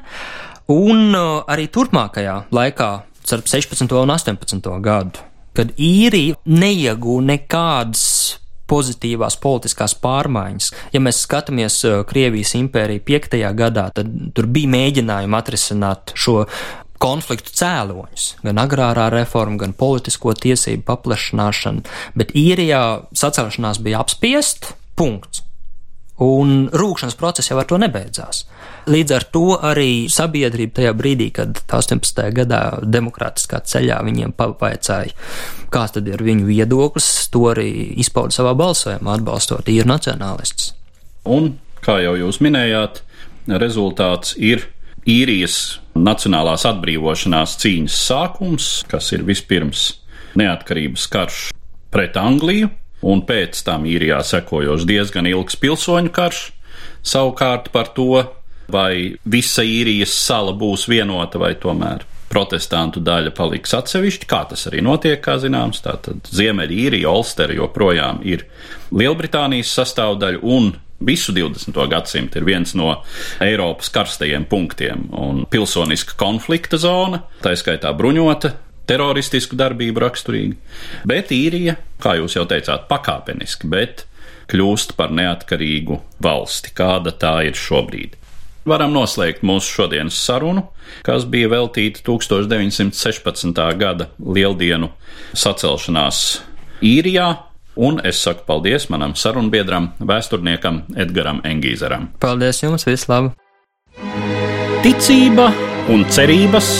un 0.76 1.15
uh, 1.15 1.41
arī 1.52 1.69
turpmākajā 1.71 2.38
laikā, 2.54 2.91
starp 3.23 3.47
16. 3.47 3.88
un 4.04 4.15
18. 4.15 4.71
gadu, 4.84 5.23
kad 5.56 5.71
īrija 5.80 6.39
neiegūta 6.49 7.30
nekādas 7.32 8.06
pozitīvās 8.73 9.38
politiskās 9.43 9.93
pārmaiņas. 10.01 10.71
Ja 10.95 11.01
mēs 11.03 11.21
skatāmies 11.27 11.79
uh, 11.88 12.01
Krievijas 12.09 12.55
impēriju 12.57 13.05
5. 13.13 13.38
gadā, 13.57 13.89
tad 13.95 14.09
tur 14.33 14.49
bija 14.49 14.73
mēģinājumi 14.73 15.39
atrisināt 15.39 16.15
šo 16.17 16.41
konfliktu 17.03 17.51
cēloņus, 17.59 18.27
gan 18.45 18.62
agrārā 18.63 19.09
reforma, 19.12 19.59
gan 19.65 19.73
politisko 19.75 20.36
tiesību 20.39 20.86
paplašināšana, 20.88 21.83
bet 22.19 22.31
īrijā 22.38 22.83
sacelšanās 23.19 23.81
bija 23.83 24.03
apspiest, 24.03 24.71
punkts. 24.99 25.43
Un 26.21 26.67
rūkšanas 26.69 27.15
process 27.17 27.49
jau 27.49 27.58
ar 27.58 27.65
to 27.65 27.80
nebeidzās. 27.82 28.43
Līdz 28.86 29.13
ar 29.15 29.23
to 29.34 29.45
arī 29.65 30.06
sabiedrība 30.12 30.78
tajā 30.78 30.91
brīdī, 30.97 31.32
kad 31.34 31.58
18. 31.65 32.21
gadā 32.38 32.62
demokrātiskā 32.86 33.63
ceļā 33.65 33.97
viņiem 34.06 34.36
pavaicāja, 34.38 35.15
kāds 35.73 35.95
tad 35.95 36.12
ir 36.12 36.21
viņu 36.21 36.45
viedoklis, 36.52 37.10
to 37.34 37.47
arī 37.49 37.69
izpauda 38.04 38.36
savā 38.36 38.54
balsojumā, 38.60 39.17
atbalstot 39.17 39.71
īru 39.73 39.89
nacionālistus. 39.89 40.76
Un, 41.26 41.56
kā 41.82 41.97
jau 42.04 42.13
jūs 42.19 42.38
minējāt, 42.45 43.02
rezultāts 43.49 44.38
ir 44.38 44.67
īrijas 45.10 45.80
nacionālās 45.97 46.67
atbrīvošanās 46.69 47.58
cīņas 47.63 47.97
sākums, 48.12 48.69
kas 48.91 49.10
ir 49.17 49.26
vispirms 49.26 49.89
neatkarības 50.39 51.10
karš 51.10 51.41
pret 51.93 52.17
Angliju, 52.17 52.69
un 53.03 53.23
pēc 53.27 53.59
tam 53.67 53.87
īrijā 53.89 54.21
sekojošs 54.25 54.87
diezgan 54.89 55.27
ilgs 55.29 55.59
pilsoņu 55.59 56.13
karš. 56.15 56.45
Savukārt 57.03 57.69
par 57.73 57.91
to, 57.95 58.23
vai 58.71 59.15
visa 59.27 59.63
īrijas 59.67 60.15
sala 60.15 60.55
būs 60.55 60.87
vienota 60.87 61.41
vai 61.41 61.53
tomēr 61.59 62.07
protestantu 62.33 63.03
daļa 63.03 63.33
paliks 63.37 63.75
atsevišķi, 63.77 64.27
kā 64.29 64.41
tas 64.49 64.65
arī 64.69 64.81
notiek, 64.85 65.19
kā 65.21 65.37
zināms. 65.41 65.83
Tātad 65.85 66.31
Ziemeļīrija, 66.33 67.11
Olstera 67.11 67.53
joprojām 67.53 68.23
ir 68.25 68.47
Lielbritānijas 68.95 69.75
sastāvdaļa, 69.77 70.41
un 70.41 70.71
visu 71.03 71.35
20. 71.35 71.77
gadsimtu 71.91 72.39
ir 72.39 72.47
viens 72.47 72.73
no 72.79 72.95
Eiropas 73.43 73.91
karstajiem 73.93 74.47
punktiem 74.49 75.09
un 75.19 75.43
pilsoniska 75.51 76.17
konflikta 76.17 76.79
zona, 76.81 77.25
tā 77.43 77.53
skaitā 77.59 77.91
bruņota 77.97 78.55
teroristisku 78.89 79.58
darbību 79.60 80.04
raksturīgi, 80.04 80.58
bet 81.08 81.32
īrija, 81.36 81.78
kā 82.04 82.17
jūs 82.19 82.38
jau 82.38 82.46
teicāt, 82.50 82.88
pakāpeniski, 82.89 83.69
bet 83.72 84.06
kļūst 84.52 84.98
par 85.00 85.13
neatkarīgu 85.15 86.02
valsti, 86.24 86.74
kāda 86.76 87.15
tā 87.15 87.38
ir 87.48 87.58
šobrīd. 87.58 88.19
Varam 88.67 88.93
noslēgt 88.96 89.43
mūsu 89.43 89.74
šodienas 89.76 90.15
sarunu, 90.24 90.69
kas 91.04 91.26
bija 91.28 91.50
veltīta 91.52 92.00
1916. 92.08 93.60
gada 93.80 94.08
lieldienu 94.24 94.93
sacelšanās 95.36 96.22
īrijā, 96.84 97.28
un 97.76 98.00
es 98.08 98.22
saku 98.24 98.48
paldies 98.48 98.88
manam 98.93 99.17
sarunbiedram, 99.19 99.91
vēsturniekam 100.00 100.84
Edgaram 100.96 101.43
Engīzeram. 101.43 102.13
Paldies 102.24 102.63
jums, 102.63 102.88
vislabāk! 102.88 103.36
Ticība 104.84 105.52
un 105.91 106.08
cerības 106.12 106.74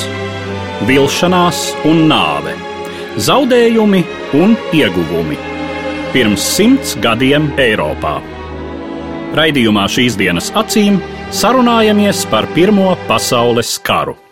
vilšanās 0.88 1.66
un 1.90 2.06
nāve, 2.10 2.56
zaudējumi 3.18 4.04
un 4.40 4.56
ieguvumi. 4.76 5.38
Pirms 6.14 6.46
simts 6.56 6.98
gadiem 7.02 7.52
Eiropā. 7.62 8.20
Raidījumā 9.38 9.88
šīs 9.90 10.18
dienas 10.20 10.52
acīm 10.58 11.00
sarunājamies 11.34 12.28
par 12.30 12.50
Pirmo 12.54 12.92
pasaules 13.08 13.80
karu. 13.82 14.23